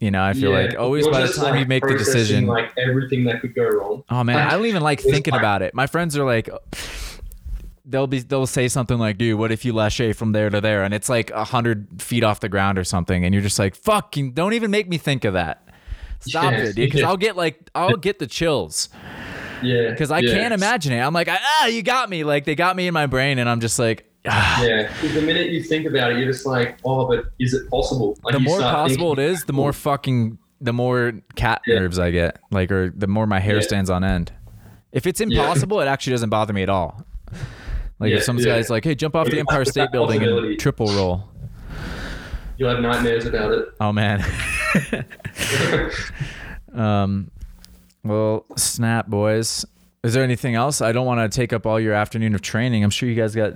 [0.00, 0.66] You know, I feel Yeah.
[0.68, 2.46] like always You're by the time like, you make the decision.
[2.46, 4.02] like everything that could go wrong.
[4.08, 5.74] Oh man, I don't even like thinking like- about it.
[5.74, 6.48] My friends are like,
[7.84, 10.84] they'll be they'll say something like, "Dude, what if you lache from there to there?"
[10.84, 13.74] And it's like a hundred feet off the ground or something, and you're just like,
[13.74, 15.68] "Fucking, don't even make me think of that."
[16.20, 16.58] Stop Yeah.
[16.60, 16.76] it, dude.
[16.76, 17.08] Because Yeah.
[17.08, 18.88] I'll get like I'll get the chills
[19.62, 19.90] Yeah.
[19.90, 20.32] because I yeah.
[20.34, 21.00] can't imagine it.
[21.00, 22.24] I'm like, ah, you got me.
[22.24, 24.06] Like they got me in my brain, and I'm just like.
[24.24, 24.88] Yeah.
[25.00, 28.18] 'Cause the minute you think about it, you're just like, oh, but is it possible?
[28.22, 31.78] Like, the more possible thinking, it is, the more fucking the more cat Yeah.
[31.78, 32.38] nerves I get.
[32.50, 33.60] Like, or the more my hair Yeah.
[33.62, 34.30] stands on end.
[34.92, 35.26] If it's Yeah.
[35.28, 37.02] impossible, it actually doesn't bother me at all.
[37.98, 38.44] Like Yeah, if some yeah.
[38.56, 41.28] guy's like, "Hey, jump off the Empire State Building and triple roll,"
[42.58, 43.68] You'll have nightmares about it.
[43.80, 44.22] oh man.
[46.74, 47.30] um,
[48.04, 49.64] well, snap, boys.
[50.02, 50.80] Is there anything else?
[50.80, 52.82] I don't want to take up all your afternoon of training.
[52.84, 53.54] I'm sure you guys got,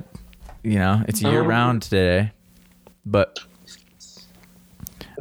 [0.64, 2.32] you know, it's year Um, round today,
[3.06, 3.38] but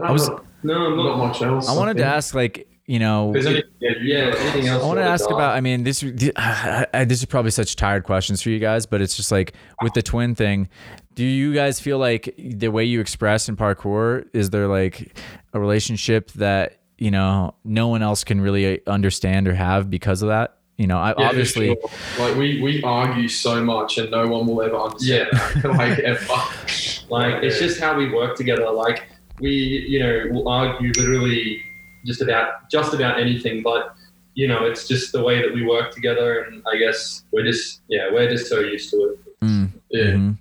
[0.02, 0.30] I was
[0.64, 1.70] No, I'm not much else.
[1.70, 4.82] I wanted to ask, like, you know, Yeah, anything else?
[4.84, 5.56] I want to ask wanna about.
[5.58, 6.04] I mean, this
[6.38, 9.54] I, I, this is probably such tired questions for you guys, but it's just like
[9.82, 10.70] with the twin thing.
[11.14, 15.18] Do you guys feel like the way you express in parkour is there like
[15.54, 20.30] a relationship that you know no one else can really understand or have because of
[20.30, 20.58] that?
[20.84, 21.68] You know, I Yeah, obviously.
[21.68, 22.26] sure.
[22.28, 25.74] like we we argue so much and no one will ever understand that.
[25.82, 26.26] like ever
[27.10, 28.70] Like it's just how we work together.
[28.70, 29.08] Like
[29.40, 29.52] we,
[29.88, 31.64] you know, will argue literally
[32.06, 33.96] just about just about anything, but
[34.34, 37.82] you know, it's just the way that we work together, and I guess we're just
[37.88, 39.20] yeah, we're just so used to it.
[39.46, 40.38] Mm, yeah mhm.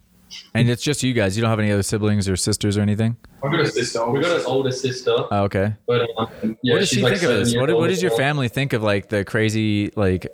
[0.54, 1.36] And it's just you guys.
[1.36, 3.16] You don't have any other siblings or sisters or anything.
[3.42, 4.04] I've got a sister.
[4.10, 5.74] We got an older sister, Oh, okay.
[5.86, 7.54] but um, yeah, what does she like think of this?
[7.56, 10.26] What, what does your family think of like the crazy like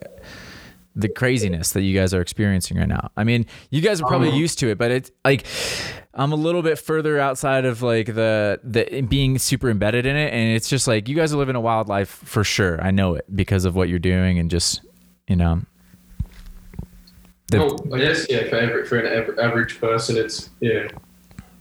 [0.96, 3.11] the craziness that you guys are experiencing right now?
[3.16, 5.46] I mean, you guys are probably Um, used to it, but it's like
[6.14, 10.32] I'm a little bit further outside of like the the being super embedded in it,
[10.32, 12.82] and it's just like you guys are living a wild life for sure.
[12.82, 14.80] I know it because of what you're doing and just
[15.28, 15.62] you know.
[17.49, 18.49] The, Well, I guess yeah.
[18.49, 20.88] For every, for an average person, it's yeah.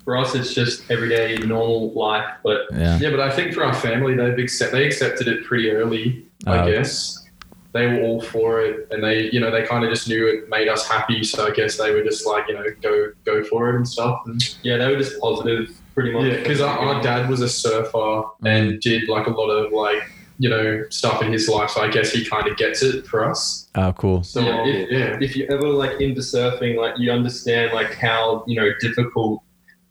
[0.04, 2.98] For us, it's just everyday normal life, but yeah.
[3.00, 6.26] Yeah, but I think for our family, they've accept they accepted it pretty early.
[6.46, 6.72] I Oh.
[6.72, 7.26] guess
[7.74, 10.50] they were all for it, and they you know they kind of just knew it
[10.50, 11.24] made us happy.
[11.24, 14.22] So I guess they were just like you know go go for it and stuff.
[14.26, 16.24] And, yeah, they were just positive, pretty much.
[16.26, 18.82] yeah, because our, our dad was a surfer and mm.
[18.82, 20.04] did like a lot of like
[20.40, 21.70] you know stuff in his life.
[21.72, 23.70] So I guess he kind of gets it for us.
[23.76, 24.24] Oh, cool.
[24.24, 25.18] So Yeah, yeah, if- yeah.
[25.22, 29.42] if you're ever like into surfing, like you understand like how you know difficult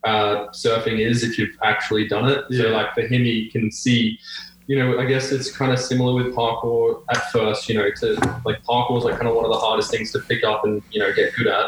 [0.04, 2.44] uh, surfing is if you've actually done it.
[2.50, 4.18] So like for him, he can see.
[4.68, 7.68] You know, I guess it's kind of similar with parkour at first.
[7.68, 10.18] You know, to like parkour is like kind of one of the hardest things to
[10.20, 11.66] pick up and you know get good at.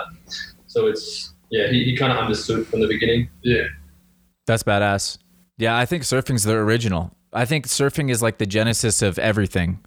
[0.67, 3.29] So it's yeah, he, he kind of understood from the beginning.
[3.43, 3.65] yeah.
[4.47, 5.19] That's badass.
[5.59, 7.13] Yeah, I think surfing's the original.
[7.33, 9.81] I think surfing is like the genesis of everything.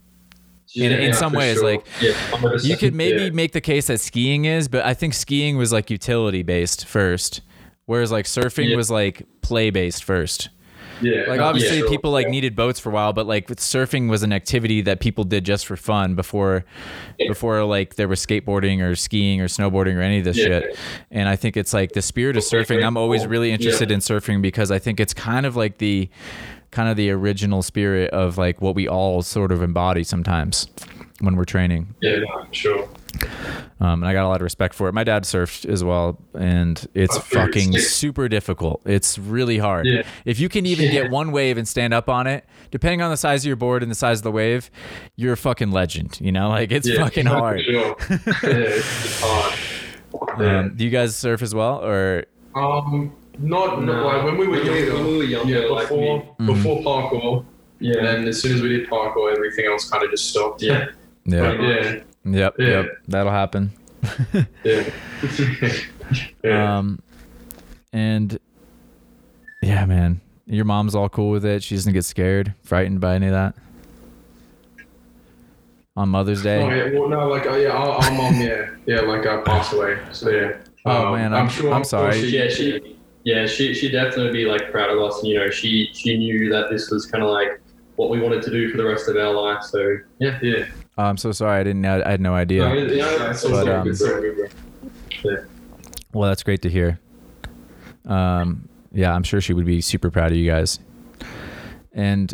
[0.75, 1.71] In, in Yeah, some ways, sure.
[1.71, 3.29] like Yeah, you could maybe Yeah.
[3.31, 7.41] make the case that skiing is, but I think skiing was like utility based first,
[7.87, 8.77] whereas like surfing Yeah.
[8.77, 10.49] was like play based first.
[11.01, 11.89] Yeah, Like obviously yeah, sure.
[11.89, 12.31] people like Yeah.
[12.31, 15.65] needed boats for a while, but like surfing was an activity that people did just
[15.65, 16.63] for fun before
[17.27, 20.45] before like there was skateboarding or skiing or snowboarding or any of this Yeah.
[20.45, 20.77] shit.
[21.09, 22.85] And I think it's like the spirit of surfing.
[22.85, 23.95] I'm always really interested Yeah.
[23.95, 26.07] in surfing because I think it's kind of like the
[26.71, 30.67] kind of the original spirit of like what we all sort of embody sometimes
[31.19, 31.93] when we're training.
[32.01, 32.19] Yeah,
[32.51, 32.87] sure.
[33.81, 34.93] Um, and I got a lot of respect for it.
[34.93, 38.81] My dad surfed as well, and it's Oh, fucking super difficult.
[38.85, 39.85] It's really hard.
[39.85, 40.03] Yeah.
[40.23, 40.91] If you can even Yeah.
[41.03, 43.83] get one wave and stand up on it, depending on the size of your board
[43.83, 44.71] and the size of the wave,
[45.17, 46.19] you're a fucking legend.
[46.21, 47.61] You know, like it's Yeah, fucking hard.
[47.61, 47.95] Sure.
[48.09, 49.59] yeah, it's, hard.
[50.41, 53.93] Um, do you guys surf as well, or Um, not, No.
[53.93, 54.93] not like when we were When younger.
[54.95, 56.45] when we were younger, yeah, like before Mhm.
[56.47, 57.45] before parkour,
[57.79, 60.61] yeah, and then as soon as we did parkour, everything else kind of just stopped.
[60.61, 60.87] yeah.
[61.25, 62.67] yeah, yeah, yep, Yeah.
[62.67, 63.71] yep, that'll happen.
[64.63, 64.83] yeah,
[66.43, 66.77] yeah.
[66.77, 66.99] Um,
[67.93, 68.39] and
[69.61, 71.61] yeah, man, your mom's all cool with it.
[71.63, 73.55] She doesn't get scared, frightened by any of that.
[75.97, 76.61] On Mother's Day.
[76.63, 79.73] Oh yeah, well, no, like uh, yeah, our, our mom, yeah, yeah, like uh, passed
[79.73, 79.97] away.
[80.13, 80.53] So yeah.
[80.85, 82.13] Oh, Um, man, I'm- I'm sorry.
[82.21, 85.19] she- yeah, she, yeah, she, she definitely be like proud of us.
[85.19, 87.61] And, you know, she, she knew that this was kind of like
[87.95, 89.63] what we wanted to do for the rest of our life.
[89.63, 90.65] So yeah, yeah.
[90.97, 91.59] I'm so sorry.
[91.59, 91.81] I didn't.
[91.81, 92.67] know I had no idea.
[92.67, 93.97] No, yeah, it's But, um, good,
[95.23, 95.35] bro.
[96.13, 96.99] Well, that's great to hear.
[98.05, 100.79] Um, yeah, I'm sure she would be super proud of you guys.
[101.93, 102.33] And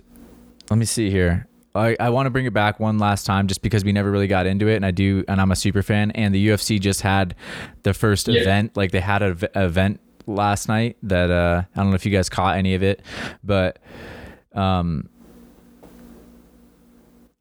[0.69, 1.47] let me see here.
[1.75, 4.27] I, I want to bring it back one last time just because we never really
[4.27, 4.77] got into it.
[4.77, 6.09] And I do, and I'm a super fan.
[6.11, 7.35] And the UFC just had
[7.83, 8.41] the first Yeah.
[8.41, 8.75] event.
[8.75, 12.30] Like they had an event last night that uh, I don't know if you guys
[12.30, 13.01] caught any of it,
[13.43, 13.80] but
[14.53, 15.09] um,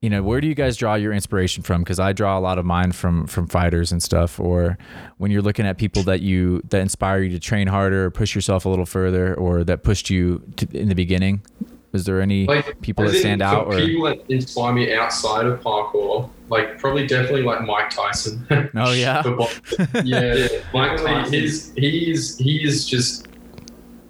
[0.01, 1.83] you know where do you guys draw your inspiration from?
[1.83, 4.79] Because i draw a lot of mine from from fighters and stuff or
[5.19, 8.35] when you're looking at people that you that inspire you to train harder or push
[8.35, 11.43] yourself a little further or that pushed you to, in the beginning
[11.97, 15.61] is there any Like, people that stand out or people that inspire me outside of
[15.61, 18.47] parkour, like probably definitely like Mike Tyson.
[18.77, 19.23] oh yeah
[20.05, 21.33] yeah, yeah, Mike Tyson.
[21.33, 23.27] he's he's he is just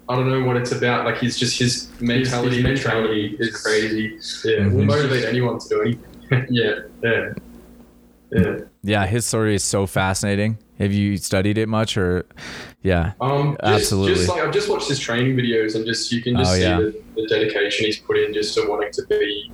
[0.09, 1.05] I don't know what it's about.
[1.07, 4.03] Like he's just his mentality, his and mentality is is crazy.
[4.45, 4.72] Yeah, Mhm.
[4.74, 6.47] will motivate anyone to do anything.
[6.51, 6.72] Yeah,
[7.03, 7.33] Yeah,
[8.33, 8.57] yeah.
[8.83, 12.27] yeah his story is so fascinating have you studied it much or
[12.83, 14.15] yeah Um, just, Absolutely.
[14.15, 16.63] Just like I've just watched his training videos, and just you can just Oh, see
[16.63, 16.77] yeah.
[16.79, 19.51] the, the dedication he's put in just to wanting to be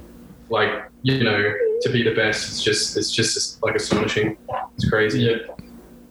[0.50, 0.70] like
[1.02, 2.48] you know to be the best.
[2.48, 4.36] It's just it's just like astonishing.
[4.76, 5.20] It's crazy.
[5.22, 5.36] yeah.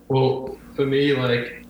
[0.08, 1.66] Well, for me, like,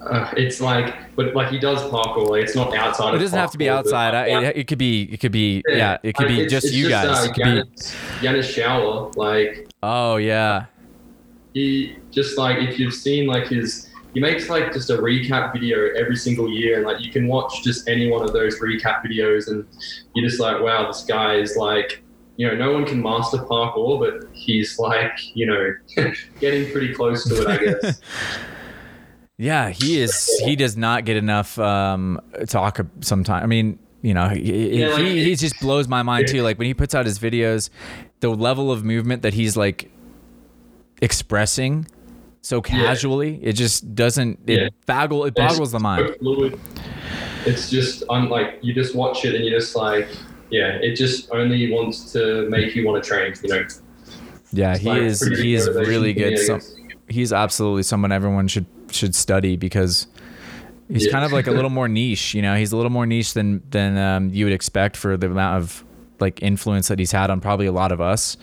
[0.00, 2.28] uh, it's like, but like he does parkour.
[2.28, 3.10] Like, it's not outside.
[3.10, 5.30] it of doesn't have to be outside I, like, it, it could be it could
[5.32, 7.50] be yeah, it could Like, be it's- just it's you guys Uh, it could be
[7.62, 10.66] Yanis, Yanis Shower, like oh yeah
[11.54, 15.88] he just like if you've seen like his he makes like just a recap video
[15.96, 19.48] every single year and like you can watch just any one of those recap videos
[19.48, 19.66] and
[20.14, 22.02] you're just like wow this guy is like
[22.36, 25.72] you know no one can master parkour but he's like you know
[26.40, 28.00] getting pretty close to it i guess
[29.36, 30.28] Yeah, he is.
[30.44, 33.42] He does not get enough um, talk sometimes.
[33.42, 36.42] I mean, you know, he, Yeah, like- he, he just blows my mind too.
[36.42, 37.68] Like when he puts out his videos,
[38.20, 39.90] the level of movement that he's like
[41.04, 41.86] expressing
[42.42, 43.38] so casually.
[43.42, 44.40] It just doesn't.
[44.46, 44.68] It Yeah.
[44.86, 45.26] baggle.
[45.28, 46.16] It boggles the so mind.
[46.18, 46.58] fluid.
[47.46, 50.08] It's just I'm like you just watch it and you're just like
[50.50, 53.32] yeah, it just only wants to make you want to train.
[53.42, 53.64] You know,
[54.52, 55.20] Yeah, It's he like is.
[55.26, 56.38] He is really good.
[56.38, 56.60] Some,
[57.08, 60.06] he's absolutely someone everyone should should study because
[60.88, 61.12] he's Yeah.
[61.12, 62.34] kind of like a little more niche.
[62.34, 65.26] You know, he's a little more niche than than um, you would expect for the
[65.26, 65.84] amount of
[66.24, 68.36] like influence that he's had on probably a lot of us.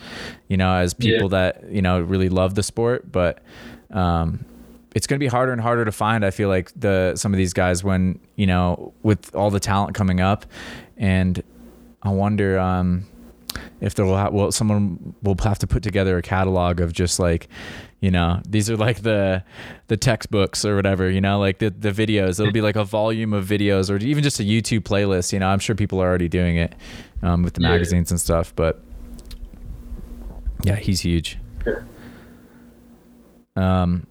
[0.48, 3.42] You know, as people that you know really love the sport, but.
[3.90, 4.46] Um,
[4.94, 6.22] it's going to be harder and harder to find.
[6.22, 9.94] I feel like the some of these guys when you know with all the talent
[9.94, 10.44] coming up,
[10.98, 11.42] and
[12.02, 13.06] I wonder um,
[13.80, 17.18] if there will ha- well someone will have to put together a catalog of just
[17.18, 17.48] like
[18.02, 19.42] you know these are like the
[19.86, 22.38] the textbooks or whatever you know like the the videos.
[22.40, 25.46] It'll be like a volume of videos or even just a YouTube playlist you know
[25.48, 26.74] I'm sure people are already doing it
[27.22, 27.68] um, with the Yeah.
[27.70, 28.82] magazines and stuff but
[30.64, 31.38] yeah he's huge.
[33.56, 34.06] Um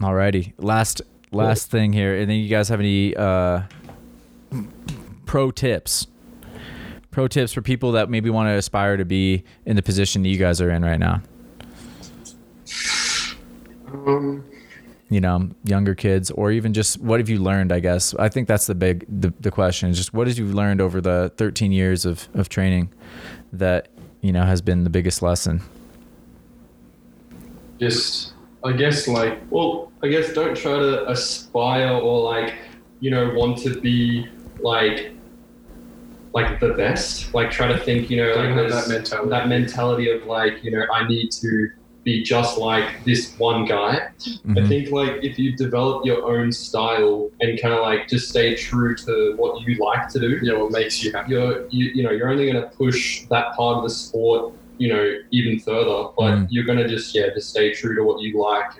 [0.00, 0.52] alrighty.
[0.58, 1.02] Last
[1.32, 2.16] last thing here.
[2.16, 3.62] And then you guys have any uh
[5.26, 6.06] pro tips?
[7.10, 10.28] Pro tips for people that maybe want to aspire to be in the position that
[10.28, 11.22] you guys are in right now
[13.94, 14.44] Um,
[15.10, 18.14] you know younger kids or even just what have you learned i guess?
[18.14, 21.00] I think that's the big the, the question is just what have you learned over
[21.00, 22.92] the 13 years of, of training
[23.52, 23.88] that
[24.22, 25.62] you know has been the biggest lesson?
[27.78, 28.32] Just
[28.64, 32.54] I guess like well I guess don't try to aspire or like
[33.00, 34.26] you know want to be
[34.60, 35.12] like
[36.32, 37.32] like the best.
[37.34, 39.30] Like try to think you know Don't like have that mentality.
[39.30, 41.68] that mentality of like you know I need to
[42.04, 43.92] be just like this one guy
[44.26, 44.68] I Mhm.
[44.68, 48.94] think like if you develop your own style and kind of like just stay true
[49.06, 51.32] to what you like to do you know, what makes you happy?
[51.32, 54.88] you're you, you know you're only going to push that part of the sport you
[54.92, 56.46] know even further but Mm.
[56.50, 58.70] you're going to just yeah just stay true to what you like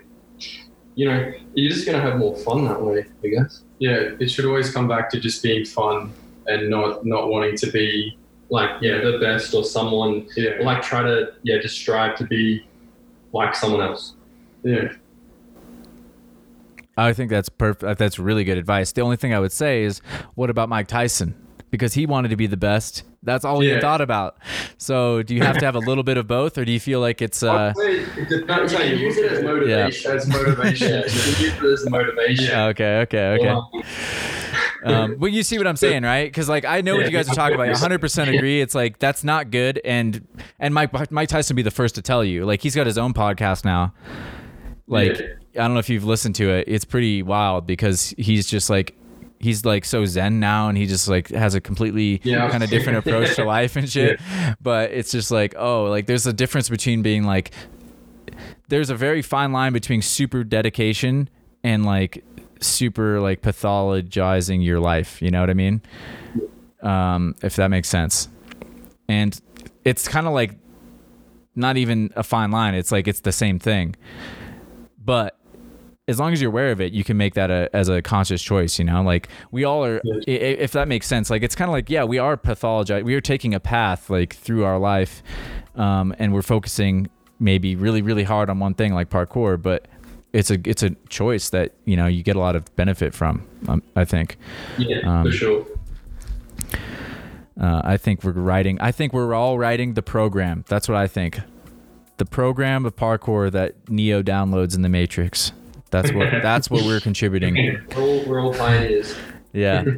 [0.95, 4.29] you know you're just going to have more fun that way i guess Yeah, it
[4.31, 6.15] should always come back to just being fun
[6.47, 8.17] and not not wanting to be
[8.51, 12.45] like yeah the best or someone yeah like try to yeah just strive to be
[13.35, 14.15] like someone else.
[14.63, 14.93] Yeah.
[16.97, 18.93] I think that's perfect that's really good advice.
[18.93, 20.01] The only thing i would say is
[20.37, 21.35] what about mike tyson?
[21.71, 23.03] Because he wanted to be the best.
[23.25, 24.37] That's all he thought about.
[24.79, 27.01] So do you have to have a little bit of both or do you feel
[27.01, 30.11] like it's uh it depends how you use it as at motivation.
[30.13, 30.89] As motivation.
[30.89, 32.55] yeah, you can use it as motivation.
[32.55, 33.49] Okay okay okay.
[33.49, 33.69] Or,
[34.85, 36.25] um, well, you see what I'm saying, right?
[36.27, 37.69] Because like I know what you guys are talking about.
[37.69, 38.61] 100 percent agree.
[38.61, 40.27] It's like that's not good, and
[40.59, 42.45] and Mike Mike Tyson would be the first to tell you.
[42.45, 43.93] Like he's got his own podcast now.
[44.87, 46.65] Like I don't know if you've listened to it.
[46.69, 48.95] It's pretty wild because he's just like
[49.41, 52.51] he's like so zen now, and he just like has a completely Yeah.
[52.51, 54.21] kind of different approach to life and shit.
[54.61, 57.51] But it's just like oh, like there's a difference between being like
[58.69, 61.29] there's a very fine line between super dedication
[61.63, 62.25] and like
[62.61, 65.83] super like pathologizing your life you know what i mean?
[66.83, 68.29] Um if that makes sense.
[69.09, 69.39] And
[69.85, 70.59] it's kind of like
[71.55, 73.97] not even a fine line it's like it's the same thing.
[75.03, 75.39] But
[76.07, 78.43] as long as you're aware of it you can make that a, as a conscious
[78.43, 79.03] choice you know?
[79.03, 82.19] Like we all are if that makes sense like it's kind of like yeah we
[82.19, 83.05] are pathologized.
[83.05, 85.23] we are taking a path like through our life
[85.77, 87.09] um, and we're focusing
[87.41, 89.89] maybe really really hard on one thing like parkour but
[90.35, 93.47] it's a it's a choice that you know you get a lot of benefit from
[93.69, 94.37] um, i think.
[94.77, 95.67] Yeah Um, for sure.
[97.61, 100.65] uh, i think we're writing i think we're all writing the program.
[100.69, 101.41] That's what i think.
[102.17, 105.53] The program of parkour that neo downloads in the matrix.
[105.91, 107.55] That's what that's what we're contributing.
[107.97, 109.15] We're all, we're all pioneers.
[109.53, 109.85] Yeah.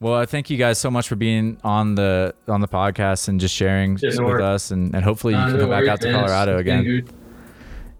[0.00, 3.40] Well i thank you guys so much for being on the on the podcast and
[3.40, 4.42] just sharing with worries.
[4.44, 6.20] us and, and hopefully you Uh, can no come back out to man.
[6.20, 7.08] Colorado again.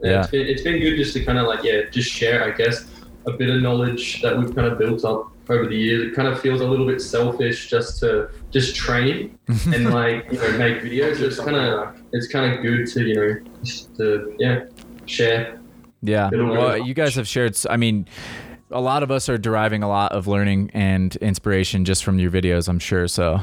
[0.05, 0.21] Yeah.
[0.21, 2.45] It's, been, it's been good just to kind of like yeah, just share.
[2.45, 2.87] I guess
[3.27, 6.11] a bit of knowledge that we've kind of built up over the years.
[6.11, 10.39] It kind of feels a little bit selfish just to just train and like you
[10.39, 11.21] know make videos.
[11.21, 14.65] It's kind of it's kind of good to you know just to yeah
[15.07, 15.61] share.
[16.03, 16.29] Yeah.
[16.31, 17.57] Well, you guys have shared.
[17.71, 18.07] I mean,
[18.71, 22.31] a lot of us are deriving a lot of learning and inspiration just from your
[22.31, 22.69] videos.
[22.69, 23.09] I'm sure.
[23.09, 23.43] So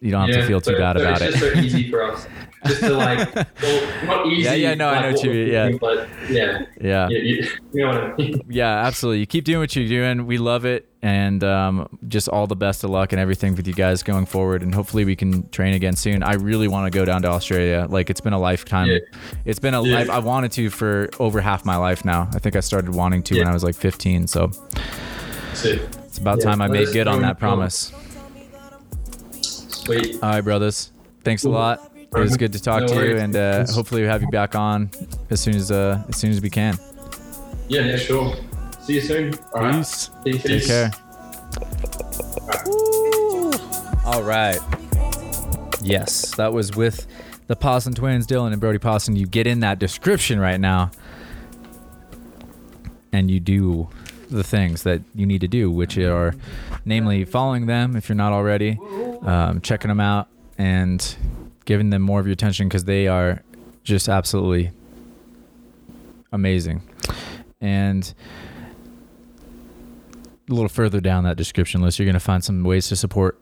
[0.00, 1.38] you don't have to feel too so- bad so about it's it.
[1.40, 2.26] just so easy for us.
[2.66, 4.42] Just to like, well, not easy.
[4.42, 5.70] Yeah, yeah, no, I know what you mean, yeah.
[5.80, 7.08] But yeah, yeah.
[7.08, 8.40] yeah, you, you know what I mean.
[8.48, 9.20] Yeah, absolutely.
[9.20, 10.26] You keep doing what you're doing.
[10.26, 13.72] We love it, and um, just all the best of luck and everything with you
[13.72, 14.62] guys going forward.
[14.62, 16.22] And hopefully, we can train again soon.
[16.22, 17.86] I really want to go down to Australia.
[17.88, 18.88] Like it's been a lifetime.
[18.88, 18.98] Yeah.
[19.46, 19.94] It's been a Yeah.
[19.96, 20.10] life.
[20.10, 22.28] I wanted to for over half my life now.
[22.34, 24.26] I think I started wanting to when I was like 15.
[24.26, 24.50] So
[25.64, 27.90] it's about Yeah, time I made good on that promise.
[29.40, 30.16] sweet.
[30.22, 30.92] All right, brothers.
[31.24, 31.89] Thanks a lot.
[32.12, 34.54] It was good to talk No to you, and uh, hopefully we have you back
[34.56, 34.90] on
[35.30, 36.76] as soon as uh, as soon as we can.
[37.68, 38.34] Yeah, yeah, sure.
[38.80, 39.34] See you soon.
[39.54, 39.76] All right.
[39.76, 40.10] Peace.
[40.24, 40.42] Peace.
[40.42, 40.90] Take care.
[44.04, 44.58] All right.
[45.82, 47.06] Yes, that was with
[47.46, 49.14] the Pawson twins, Dylan and Brodie Pawson.
[49.14, 50.90] You get in that description right now,
[53.12, 53.88] and you do
[54.30, 56.34] the things that you need to do, which are,
[56.84, 58.78] namely, following them if you're not already,
[59.22, 60.28] um, checking them out,
[60.58, 61.16] and
[61.64, 63.42] giving them more of your attention because they are
[63.84, 64.70] just absolutely
[66.32, 66.82] amazing.
[67.60, 68.12] And
[70.48, 73.40] a little further down that description list, you're going to find some ways to support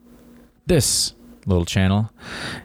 [0.67, 1.15] this
[1.47, 2.11] little channel.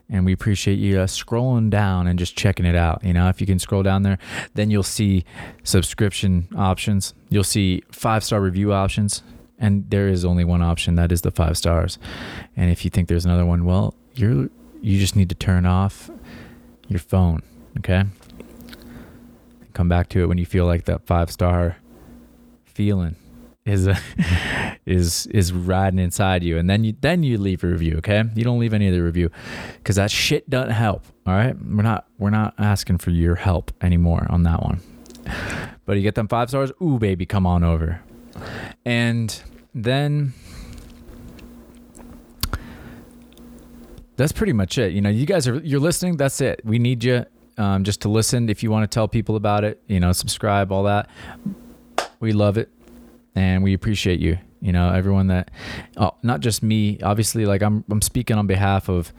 [0.10, 3.04] And we appreciate you uh, scrolling down and just checking it out.
[3.04, 4.18] You know, if you can scroll down there,
[4.54, 5.24] then you'll see
[5.64, 9.24] subscription options, you'll see five star review options.
[9.60, 11.98] And there is only one option that is the five stars.
[12.58, 14.50] And if you think there's another one, well, you're
[14.84, 16.12] you just need to turn off
[16.90, 17.42] your phone,
[17.80, 18.04] okay?
[19.74, 21.78] Come back to it when you feel like that five star
[22.66, 23.16] feeling
[23.66, 23.88] is
[24.86, 26.58] is is riding inside you.
[26.58, 28.24] And then you then you leave a review okay?
[28.36, 29.32] You don't leave any of the review
[29.78, 31.56] because that shit doesn't help all right?
[31.58, 34.82] We're not we're not asking for your help anymore on that one.
[35.86, 36.72] But you get them five stars?
[36.82, 38.02] Ooh baby come on over.
[38.84, 39.42] And
[39.74, 40.34] then
[44.16, 44.94] that's pretty much it.
[44.94, 46.62] You know you guys are you're listening that's it.
[46.64, 47.26] We need you
[47.58, 48.50] um, just to listen.
[48.50, 51.10] If you want to tell people about it you know subscribe all that.
[52.20, 52.70] We love it
[53.36, 54.38] and we appreciate you.
[54.62, 55.52] You know everyone that
[55.98, 59.12] oh, not just me obviously like I'm I'm speaking on behalf of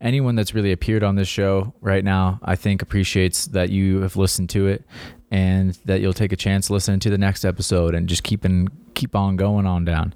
[0.00, 2.40] anyone that's really appeared on this show right now.
[2.42, 4.84] I think appreciates that you have listened to it
[5.30, 9.14] and that you'll take a chance listening to the next episode and just keeping keep
[9.14, 10.14] on going on down.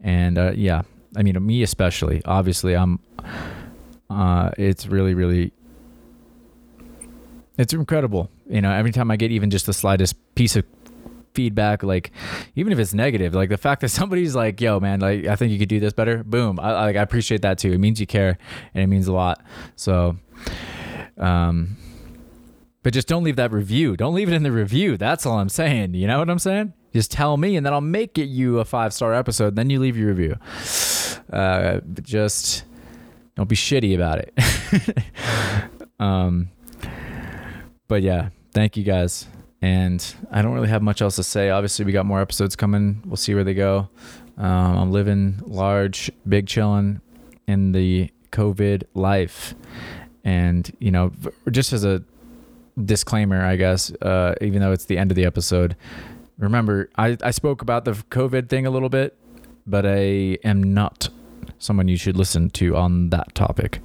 [0.00, 0.82] And uh, yeah
[1.16, 2.98] I mean me especially obviously I'm
[4.10, 5.52] uh, it's really really
[7.58, 8.30] it's incredible.
[8.48, 10.64] You know every time I get even just the slightest piece of
[11.36, 12.10] feedback like
[12.54, 15.52] even if it's negative like the fact that somebody's like yo man like i think
[15.52, 17.72] you could do this better boom i like i appreciate that too.
[17.72, 18.38] It means you care
[18.72, 19.44] and it means a lot.
[19.76, 20.16] So
[21.18, 21.76] um
[22.82, 23.96] but just don't leave that review.
[23.96, 24.96] Don't leave it in the review.
[24.96, 25.92] That's all i'm saying.
[25.92, 26.72] You know what i'm saying?
[26.94, 29.56] Just tell me and then i'll make it you a five star episode.
[29.56, 30.36] Then you leave your review.
[31.30, 32.64] Uh just
[33.36, 34.34] don't be shitty about it
[36.00, 36.48] um
[37.88, 39.26] but yeah thank you guys
[39.62, 41.50] and I don't really have much else to say.
[41.50, 43.02] Obviously, we got more episodes coming.
[43.04, 43.88] We'll see where they go.
[44.36, 47.00] Um, I'm living large, big chilling
[47.48, 49.54] in the COVID life.
[50.24, 51.12] And, you know,
[51.50, 52.02] just as a
[52.84, 55.74] disclaimer, I guess, uh, even though it's the end of the episode,
[56.38, 59.16] remember, I, I spoke about the COVID thing a little bit,
[59.66, 61.08] but I am not
[61.66, 63.80] someone you should listen to on that topic.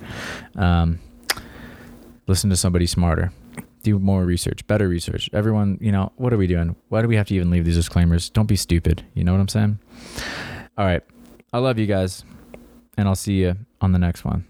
[0.56, 1.00] Um,
[2.28, 3.32] listen to somebody smarter
[3.84, 5.30] do more research, better research.
[5.34, 6.76] Everyone, you know, what are we doing?
[6.90, 8.30] Why do we have to even leave these disclaimers?
[8.30, 9.04] Don't be stupid.
[9.14, 9.80] You know what I'm saying?
[10.78, 11.04] All right.
[11.54, 12.24] I love you guys,
[12.98, 14.46] and I'll see you on the next one.